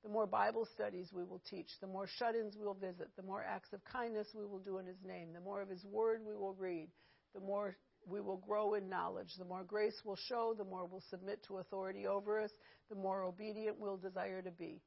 The 0.03 0.09
more 0.09 0.27
Bible 0.27 0.67
studies 0.73 1.11
we 1.13 1.23
will 1.23 1.41
teach, 1.49 1.69
the 1.79 1.87
more 1.87 2.07
shut 2.07 2.35
ins 2.35 2.57
we 2.57 2.65
will 2.65 2.73
visit, 2.73 3.07
the 3.15 3.23
more 3.23 3.43
acts 3.43 3.71
of 3.71 3.83
kindness 3.85 4.27
we 4.35 4.45
will 4.45 4.59
do 4.59 4.77
in 4.77 4.85
His 4.85 5.01
name, 5.05 5.31
the 5.33 5.39
more 5.39 5.61
of 5.61 5.69
His 5.69 5.85
Word 5.85 6.21
we 6.27 6.35
will 6.35 6.55
read, 6.55 6.89
the 7.33 7.39
more 7.39 7.77
we 8.05 8.19
will 8.19 8.37
grow 8.37 8.73
in 8.73 8.89
knowledge. 8.89 9.33
The 9.37 9.45
more 9.45 9.63
grace 9.63 9.95
we'll 10.03 10.17
show, 10.27 10.53
the 10.57 10.65
more 10.65 10.85
we'll 10.85 11.03
submit 11.09 11.43
to 11.47 11.57
authority 11.57 12.05
over 12.05 12.41
us, 12.41 12.51
the 12.89 12.95
more 12.95 13.23
obedient 13.23 13.79
we'll 13.79 13.97
desire 13.97 14.41
to 14.41 14.51
be. 14.51 14.81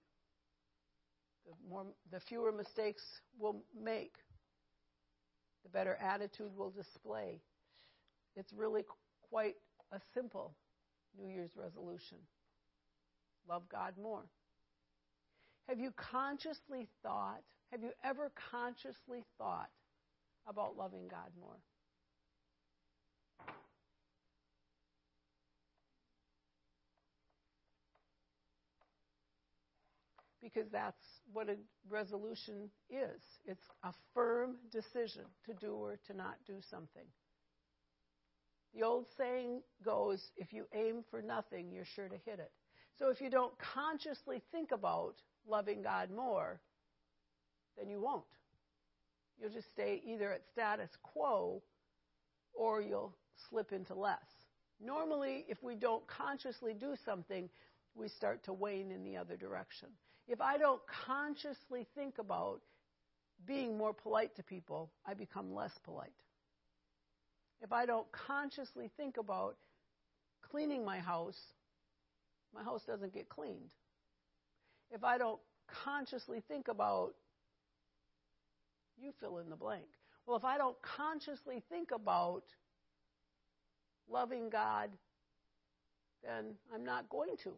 The, 1.46 1.52
more, 1.70 1.86
the 2.12 2.20
fewer 2.20 2.52
mistakes 2.52 3.02
we'll 3.38 3.62
make, 3.80 4.12
the 5.62 5.70
better 5.70 5.96
attitude 5.96 6.50
we'll 6.54 6.70
display. 6.70 7.40
It's 8.36 8.52
really 8.52 8.82
quite 9.30 9.54
a 9.92 9.98
simple 10.14 10.54
New 11.18 11.32
Year's 11.32 11.52
resolution. 11.56 12.18
Love 13.48 13.62
God 13.70 13.94
more. 14.00 14.24
Have 15.68 15.80
you 15.80 15.92
consciously 15.96 16.88
thought, 17.02 17.42
have 17.72 17.82
you 17.82 17.90
ever 18.04 18.30
consciously 18.50 19.24
thought 19.38 19.70
about 20.46 20.76
loving 20.76 21.08
God 21.08 21.30
more? 21.40 21.58
because 30.46 30.70
that's 30.70 31.02
what 31.32 31.48
a 31.48 31.56
resolution 31.90 32.70
is. 32.88 33.20
It's 33.46 33.66
a 33.82 33.92
firm 34.14 34.56
decision 34.70 35.24
to 35.44 35.54
do 35.54 35.72
or 35.74 35.98
to 36.06 36.16
not 36.16 36.36
do 36.46 36.54
something. 36.70 37.04
The 38.72 38.84
old 38.84 39.06
saying 39.18 39.62
goes 39.84 40.30
if 40.36 40.52
you 40.52 40.66
aim 40.72 41.02
for 41.10 41.20
nothing, 41.20 41.72
you're 41.72 41.84
sure 41.84 42.08
to 42.08 42.16
hit 42.24 42.38
it. 42.38 42.52
So 42.98 43.10
if 43.10 43.20
you 43.20 43.28
don't 43.28 43.52
consciously 43.58 44.40
think 44.52 44.70
about 44.70 45.16
loving 45.48 45.82
God 45.82 46.10
more, 46.10 46.60
then 47.78 47.88
you 47.88 48.00
won't. 48.00 48.24
You'll 49.40 49.50
just 49.50 49.70
stay 49.70 50.02
either 50.06 50.32
at 50.32 50.42
status 50.52 50.90
quo 51.02 51.62
or 52.54 52.80
you'll 52.80 53.14
slip 53.50 53.72
into 53.72 53.94
less. 53.94 54.18
Normally, 54.80 55.44
if 55.48 55.62
we 55.62 55.74
don't 55.74 56.06
consciously 56.06 56.74
do 56.74 56.94
something, 57.04 57.48
we 57.94 58.08
start 58.08 58.44
to 58.44 58.52
wane 58.52 58.90
in 58.90 59.04
the 59.04 59.16
other 59.16 59.36
direction 59.36 59.88
if 60.28 60.40
I 60.40 60.58
don't 60.58 60.80
consciously 61.06 61.86
think 61.94 62.18
about 62.18 62.60
being 63.46 63.76
more 63.76 63.92
polite 63.92 64.34
to 64.36 64.42
people, 64.42 64.90
I 65.06 65.14
become 65.14 65.54
less 65.54 65.72
polite. 65.84 66.10
If 67.62 67.72
I 67.72 67.86
don't 67.86 68.10
consciously 68.10 68.90
think 68.96 69.18
about 69.18 69.56
cleaning 70.50 70.84
my 70.84 70.98
house, 70.98 71.38
my 72.54 72.62
house 72.62 72.82
doesn't 72.86 73.14
get 73.14 73.28
cleaned. 73.28 73.72
If 74.90 75.04
I 75.04 75.18
don't 75.18 75.40
consciously 75.84 76.42
think 76.48 76.68
about, 76.68 77.14
you 78.98 79.12
fill 79.20 79.38
in 79.38 79.50
the 79.50 79.56
blank. 79.56 79.86
Well, 80.26 80.36
if 80.36 80.44
I 80.44 80.58
don't 80.58 80.76
consciously 80.82 81.62
think 81.68 81.90
about 81.90 82.44
loving 84.08 84.48
God, 84.50 84.90
then 86.24 86.54
I'm 86.74 86.84
not 86.84 87.08
going 87.08 87.36
to. 87.44 87.52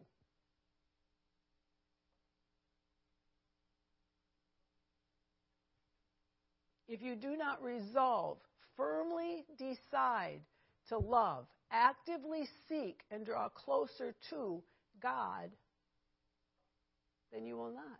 if 6.89 7.03
you 7.03 7.15
do 7.15 7.37
not 7.37 7.63
resolve, 7.63 8.39
firmly 8.75 9.45
decide 9.57 10.41
to 10.89 10.97
love, 10.97 11.45
actively 11.71 12.47
seek, 12.67 13.01
and 13.11 13.25
draw 13.25 13.47
closer 13.49 14.15
to 14.31 14.61
God, 14.99 15.51
then 17.31 17.45
you 17.45 17.57
will 17.57 17.73
not. 17.73 17.99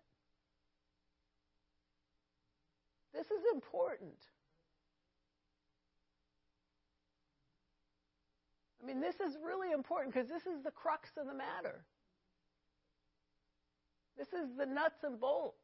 This 3.14 3.26
is 3.26 3.44
important. 3.54 4.16
I 8.82 8.86
mean, 8.86 9.02
this 9.02 9.16
is 9.16 9.36
really 9.44 9.72
important 9.74 10.14
because 10.14 10.30
this 10.30 10.44
is 10.44 10.64
the 10.64 10.72
crux 10.72 11.10
of 11.18 11.28
the 11.28 11.34
matter. 11.34 11.84
This 14.18 14.28
is 14.28 14.50
the 14.58 14.66
nuts 14.66 15.04
and 15.04 15.20
bolts. 15.20 15.58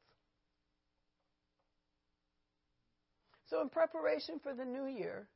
So, 3.47 3.61
in 3.61 3.69
preparation 3.69 4.39
for 4.41 4.53
the 4.53 4.65
new 4.65 4.87
year, 4.87 5.27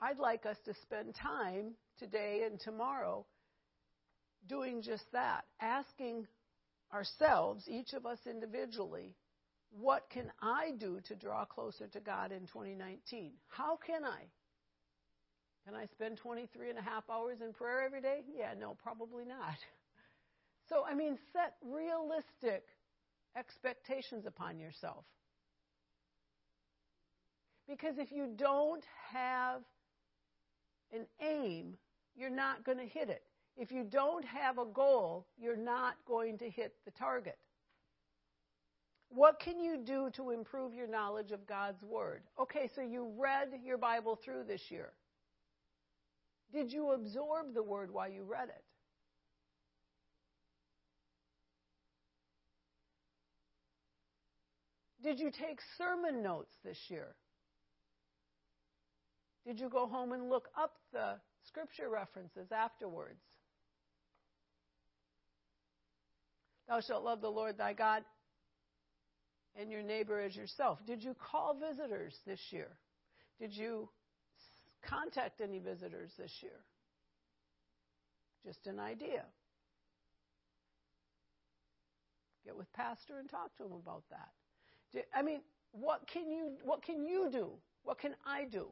I'd 0.00 0.18
like 0.18 0.46
us 0.46 0.56
to 0.64 0.74
spend 0.82 1.14
time 1.14 1.74
today 1.98 2.42
and 2.44 2.58
tomorrow 2.60 3.24
doing 4.48 4.82
just 4.82 5.04
that, 5.12 5.44
asking 5.60 6.26
ourselves, 6.92 7.64
each 7.68 7.92
of 7.92 8.06
us 8.06 8.18
individually, 8.28 9.14
what 9.70 10.08
can 10.10 10.30
I 10.40 10.72
do 10.78 11.00
to 11.08 11.14
draw 11.14 11.44
closer 11.44 11.86
to 11.88 12.00
God 12.00 12.32
in 12.32 12.46
2019? 12.46 13.32
How 13.48 13.76
can 13.76 14.04
I? 14.04 14.22
Can 15.66 15.74
I 15.74 15.86
spend 15.86 16.18
23 16.18 16.70
and 16.70 16.78
a 16.78 16.82
half 16.82 17.04
hours 17.10 17.38
in 17.44 17.52
prayer 17.52 17.82
every 17.84 18.00
day? 18.00 18.20
Yeah, 18.38 18.54
no, 18.58 18.76
probably 18.82 19.24
not. 19.24 19.56
So, 20.68 20.84
I 20.84 20.96
mean, 20.96 21.16
set 21.32 21.54
realistic 21.62 22.64
expectations 23.36 24.26
upon 24.26 24.58
yourself. 24.58 25.04
Because 27.68 27.98
if 27.98 28.10
you 28.10 28.34
don't 28.36 28.82
have 29.12 29.62
an 30.92 31.06
aim, 31.20 31.76
you're 32.16 32.30
not 32.30 32.64
going 32.64 32.78
to 32.78 32.84
hit 32.84 33.08
it. 33.10 33.22
If 33.56 33.72
you 33.72 33.84
don't 33.84 34.24
have 34.24 34.58
a 34.58 34.66
goal, 34.66 35.26
you're 35.38 35.56
not 35.56 35.94
going 36.06 36.38
to 36.38 36.50
hit 36.50 36.74
the 36.84 36.90
target. 36.90 37.38
What 39.08 39.40
can 39.40 39.60
you 39.60 39.78
do 39.78 40.10
to 40.16 40.30
improve 40.30 40.74
your 40.74 40.88
knowledge 40.88 41.30
of 41.32 41.46
God's 41.46 41.82
Word? 41.82 42.22
Okay, 42.40 42.68
so 42.74 42.82
you 42.82 43.12
read 43.16 43.48
your 43.64 43.78
Bible 43.78 44.18
through 44.22 44.44
this 44.46 44.60
year. 44.68 44.92
Did 46.52 46.72
you 46.72 46.92
absorb 46.92 47.54
the 47.54 47.62
Word 47.62 47.90
while 47.90 48.10
you 48.10 48.24
read 48.24 48.48
it? 48.48 48.64
Did 55.02 55.20
you 55.20 55.30
take 55.30 55.60
sermon 55.78 56.22
notes 56.22 56.52
this 56.64 56.78
year? 56.88 57.14
Did 59.46 59.60
you 59.60 59.68
go 59.68 59.86
home 59.86 60.12
and 60.12 60.28
look 60.28 60.48
up 60.60 60.72
the 60.92 61.14
scripture 61.46 61.88
references 61.88 62.50
afterwards? 62.50 63.22
Thou 66.68 66.80
shalt 66.80 67.04
love 67.04 67.20
the 67.20 67.30
Lord 67.30 67.58
thy 67.58 67.72
God 67.72 68.02
and 69.58 69.70
your 69.70 69.82
neighbor 69.82 70.20
as 70.20 70.34
yourself. 70.34 70.78
Did 70.86 71.02
you 71.02 71.14
call 71.14 71.54
visitors 71.54 72.14
this 72.26 72.40
year? 72.50 72.68
Did 73.38 73.52
you 73.52 73.88
contact 74.88 75.40
any 75.40 75.58
visitors 75.58 76.10
this 76.18 76.32
year? 76.40 76.60
Just 78.44 78.66
an 78.66 78.78
idea. 78.78 79.24
Get 82.44 82.56
with 82.56 82.72
pastor 82.72 83.18
and 83.18 83.28
talk 83.28 83.56
to 83.56 83.64
him 83.64 83.72
about 83.72 84.04
that. 84.10 85.04
I 85.14 85.22
mean, 85.22 85.40
what 85.72 86.06
can 86.12 86.30
you 86.30 86.52
what 86.64 86.82
can 86.82 87.04
you 87.04 87.28
do? 87.30 87.50
What 87.82 87.98
can 87.98 88.14
I 88.24 88.44
do 88.44 88.68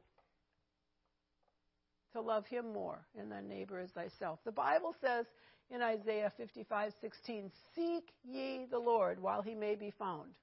to 2.14 2.20
love 2.20 2.46
him 2.46 2.72
more 2.72 3.04
and 3.18 3.30
thy 3.30 3.42
neighbor 3.42 3.78
as 3.78 3.90
thyself? 3.90 4.38
The 4.44 4.52
Bible 4.52 4.94
says 5.00 5.26
in 5.70 5.82
Isaiah 5.82 6.30
55:16, 6.38 7.50
"Seek 7.74 8.14
ye 8.22 8.64
the 8.66 8.78
Lord 8.78 9.20
while 9.20 9.42
he 9.42 9.54
may 9.54 9.74
be 9.74 9.90
found." 9.90 10.34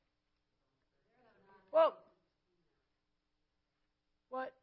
Well, 1.72 1.97
what? 4.30 4.53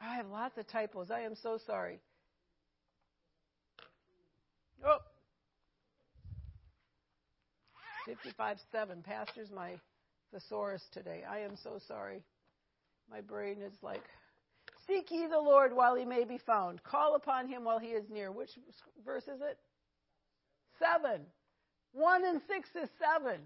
I 0.00 0.16
have 0.16 0.28
lots 0.28 0.58
of 0.58 0.66
typos. 0.66 1.10
I 1.10 1.20
am 1.20 1.34
so 1.36 1.58
sorry. 1.58 2.00
Oh. 4.84 5.02
55:7. 8.06 9.02
Pastor's 9.02 9.50
my 9.50 9.80
thesaurus 10.32 10.88
today. 10.88 11.24
I 11.24 11.40
am 11.40 11.56
so 11.56 11.78
sorry. 11.78 12.24
My 13.10 13.20
brain 13.20 13.62
is 13.62 13.82
like 13.82 14.04
Seek 14.88 15.10
ye 15.10 15.26
the 15.26 15.38
Lord 15.38 15.76
while 15.76 15.94
he 15.94 16.06
may 16.06 16.24
be 16.24 16.38
found. 16.38 16.82
Call 16.82 17.14
upon 17.14 17.46
him 17.46 17.62
while 17.62 17.78
he 17.78 17.88
is 17.88 18.08
near. 18.08 18.32
Which 18.32 18.50
verse 19.04 19.24
is 19.24 19.40
it? 19.42 19.58
Seven. 20.78 21.20
One 21.92 22.24
and 22.24 22.40
six 22.48 22.70
is 22.74 22.88
seven. 22.98 23.40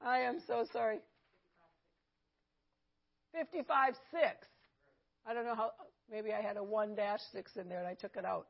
I 0.00 0.20
am 0.20 0.38
so 0.46 0.64
sorry. 0.72 1.00
55 3.34 3.94
6. 4.12 4.24
I 5.26 5.34
don't 5.34 5.44
know 5.44 5.56
how, 5.56 5.72
maybe 6.10 6.32
I 6.32 6.40
had 6.40 6.56
a 6.56 6.62
1 6.62 6.94
dash 6.94 7.20
6 7.32 7.56
in 7.56 7.68
there 7.68 7.78
and 7.78 7.88
I 7.88 7.94
took 7.94 8.16
it 8.16 8.24
out. 8.24 8.46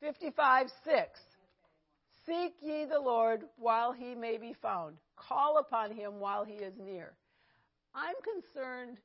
55 0.00 0.66
6. 0.84 1.20
Seek 2.26 2.54
ye 2.60 2.84
the 2.84 3.00
Lord 3.00 3.42
while 3.56 3.92
he 3.92 4.14
may 4.14 4.36
be 4.36 4.54
found. 4.60 4.96
Call 5.16 5.58
upon 5.58 5.92
him 5.92 6.18
while 6.18 6.44
he 6.44 6.54
is 6.54 6.74
near. 6.76 7.14
I'm 7.94 8.14
concerned 8.22 8.98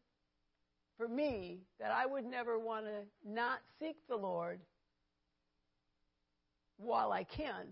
for 0.98 1.08
me 1.08 1.62
that 1.80 1.92
I 1.92 2.06
would 2.06 2.26
never 2.26 2.58
want 2.58 2.86
to 2.86 3.30
not 3.30 3.60
seek 3.80 3.96
the 4.08 4.16
Lord 4.16 4.60
while 6.78 7.12
I 7.12 7.24
can. 7.24 7.68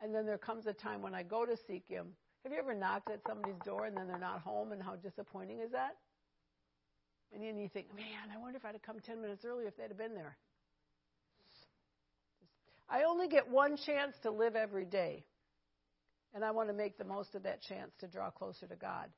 And 0.00 0.14
then 0.14 0.26
there 0.26 0.38
comes 0.38 0.66
a 0.66 0.72
time 0.72 1.02
when 1.02 1.14
I 1.14 1.22
go 1.22 1.44
to 1.44 1.56
seek 1.66 1.84
Him. 1.88 2.08
Have 2.44 2.52
you 2.52 2.58
ever 2.58 2.74
knocked 2.74 3.10
at 3.10 3.20
somebody's 3.26 3.58
door 3.64 3.86
and 3.86 3.96
then 3.96 4.06
they're 4.06 4.18
not 4.18 4.40
home, 4.40 4.72
and 4.72 4.82
how 4.82 4.94
disappointing 4.96 5.60
is 5.60 5.72
that? 5.72 5.96
And 7.32 7.42
then 7.42 7.58
you 7.58 7.68
think, 7.68 7.94
man, 7.94 8.30
I 8.34 8.38
wonder 8.40 8.56
if 8.56 8.64
I'd 8.64 8.72
have 8.72 8.82
come 8.82 9.00
10 9.00 9.20
minutes 9.20 9.44
earlier 9.44 9.68
if 9.68 9.76
they'd 9.76 9.88
have 9.88 9.98
been 9.98 10.14
there. 10.14 10.36
I 12.88 13.02
only 13.02 13.28
get 13.28 13.50
one 13.50 13.76
chance 13.76 14.14
to 14.22 14.30
live 14.30 14.56
every 14.56 14.86
day, 14.86 15.24
and 16.32 16.42
I 16.42 16.52
want 16.52 16.68
to 16.70 16.74
make 16.74 16.96
the 16.96 17.04
most 17.04 17.34
of 17.34 17.42
that 17.42 17.60
chance 17.62 17.92
to 18.00 18.06
draw 18.06 18.30
closer 18.30 18.66
to 18.66 18.76
God. 18.76 19.10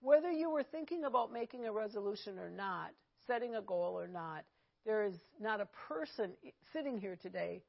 Whether 0.00 0.30
you 0.30 0.50
were 0.50 0.62
thinking 0.62 1.04
about 1.04 1.32
making 1.32 1.66
a 1.66 1.72
resolution 1.72 2.38
or 2.38 2.50
not, 2.50 2.90
setting 3.26 3.54
a 3.54 3.62
goal 3.62 3.98
or 3.98 4.06
not, 4.06 4.44
there 4.84 5.04
is 5.04 5.14
not 5.40 5.60
a 5.60 5.68
person 5.88 6.32
sitting 6.72 6.98
here 6.98 7.18
today 7.20 7.62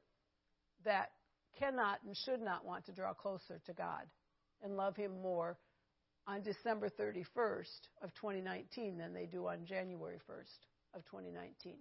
that 0.84 1.10
cannot 1.58 1.98
and 2.06 2.16
should 2.16 2.40
not 2.40 2.64
want 2.64 2.86
to 2.86 2.92
draw 2.92 3.12
closer 3.12 3.60
to 3.66 3.72
God 3.72 4.04
and 4.62 4.76
love 4.76 4.96
Him 4.96 5.20
more 5.22 5.58
on 6.26 6.42
December 6.42 6.88
31st 6.88 7.88
of 8.02 8.14
2019 8.14 8.98
than 8.98 9.12
they 9.14 9.26
do 9.26 9.46
on 9.46 9.64
January 9.64 10.18
1st 10.30 10.94
of 10.94 11.04
2019. 11.06 11.78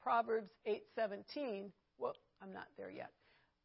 Proverbs 0.00 0.50
8:17, 0.66 1.70
well, 1.98 2.14
I'm 2.40 2.52
not 2.52 2.68
there 2.76 2.90
yet. 2.90 3.10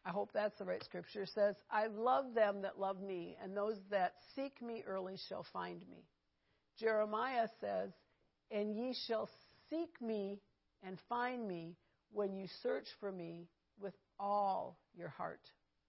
I 0.06 0.10
hope 0.10 0.32
that's 0.34 0.58
the 0.58 0.66
right 0.66 0.84
scripture, 0.84 1.26
says, 1.26 1.56
I 1.72 1.88
love 1.88 2.34
them 2.34 2.62
that 2.64 2.80
love 2.80 3.02
me, 3.02 3.38
and 3.42 3.56
those 3.56 3.78
that 3.90 4.16
seek 4.36 4.62
me 4.62 4.84
early 4.86 5.16
shall 5.30 5.46
find 5.54 5.80
me. 5.90 6.04
Jeremiah 6.78 7.48
says, 7.62 7.92
And 8.52 8.76
ye 8.76 8.94
shall 9.08 9.30
seek 9.70 10.02
me 10.02 10.42
and 10.86 10.98
find 11.08 11.48
me 11.48 11.78
when 12.12 12.36
you 12.36 12.48
search 12.62 12.88
for 13.00 13.12
me 13.12 13.48
with 13.82 13.94
all 14.20 14.78
your 14.94 15.08
heart. 15.08 15.42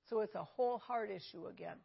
So 0.09 0.21
it's 0.21 0.35
a 0.37 0.45
whole 0.45 0.79
heart 0.79 1.11
issue 1.11 1.47
again. 1.47 1.77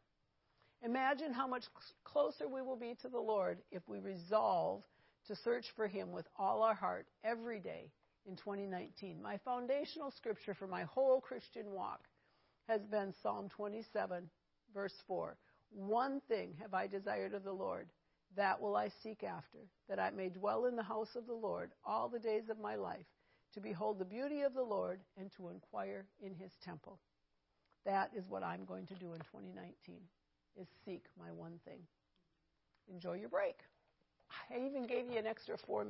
Imagine 0.84 1.34
how 1.34 1.47
much 1.47 1.63
closer 2.03 2.47
we 2.47 2.61
will 2.61 2.77
be 2.77 2.95
to 3.01 3.09
the 3.09 3.19
Lord 3.19 3.57
if 3.71 3.82
we 3.88 3.99
resolve 3.99 4.84
to 5.27 5.36
search 5.43 5.65
for 5.75 5.88
Him 5.88 6.11
with 6.11 6.25
all 6.38 6.61
our 6.61 6.75
heart 6.75 7.07
every 7.23 7.59
day 7.59 7.91
in 8.27 8.36
2019. 8.36 9.21
My 9.21 9.38
foundational 9.43 10.11
scripture 10.11 10.53
for 10.53 10.67
my 10.67 10.84
whole 10.84 11.19
Christian 11.19 11.71
walk 11.71 12.01
has 12.70 12.86
been 12.86 13.11
Psalm 13.24 13.49
27, 13.49 14.30
verse 14.74 14.93
4. 15.07 15.36
One 15.72 16.22
thing 16.28 16.53
have 16.61 16.76
I 16.76 16.86
desired 16.86 17.34
of 17.34 17.43
the 17.43 17.51
Lord, 17.51 17.88
that 18.36 18.61
will 18.61 18.76
I 18.76 18.89
seek 19.01 19.24
after, 19.24 19.57
that 19.89 19.99
I 19.99 20.11
may 20.11 20.30
dwell 20.30 20.67
in 20.67 20.76
the 20.76 20.84
house 20.84 21.15
of 21.15 21.26
the 21.26 21.34
Lord 21.34 21.72
all 21.84 22.07
the 22.07 22.20
days 22.20 22.49
of 22.49 22.59
my 22.59 22.76
life, 22.76 23.07
to 23.55 23.59
behold 23.59 23.97
the 23.97 24.05
beauty 24.05 24.41
of 24.41 24.53
the 24.53 24.61
Lord 24.61 24.99
and 25.17 25.32
to 25.32 25.49
inquire 25.49 26.05
in 26.22 26.36
his 26.36 26.51
temple. 26.63 26.99
That 27.86 28.11
is 28.15 28.30
what 28.30 28.43
I'm 28.43 28.65
going 28.65 28.86
to 28.86 28.93
do 28.93 29.13
in 29.13 29.20
2019, 29.20 29.95
is 30.61 30.67
seek 30.86 31.05
my 31.17 31.32
one 31.32 31.59
thing. 31.65 31.80
Enjoy 32.93 33.13
your 33.13 33.30
break. 33.30 33.55
I 34.51 34.63
even 34.63 34.86
gave 34.86 35.09
you 35.11 35.17
an 35.17 35.26
extra 35.26 35.57
four 35.57 35.84
minutes. 35.84 35.88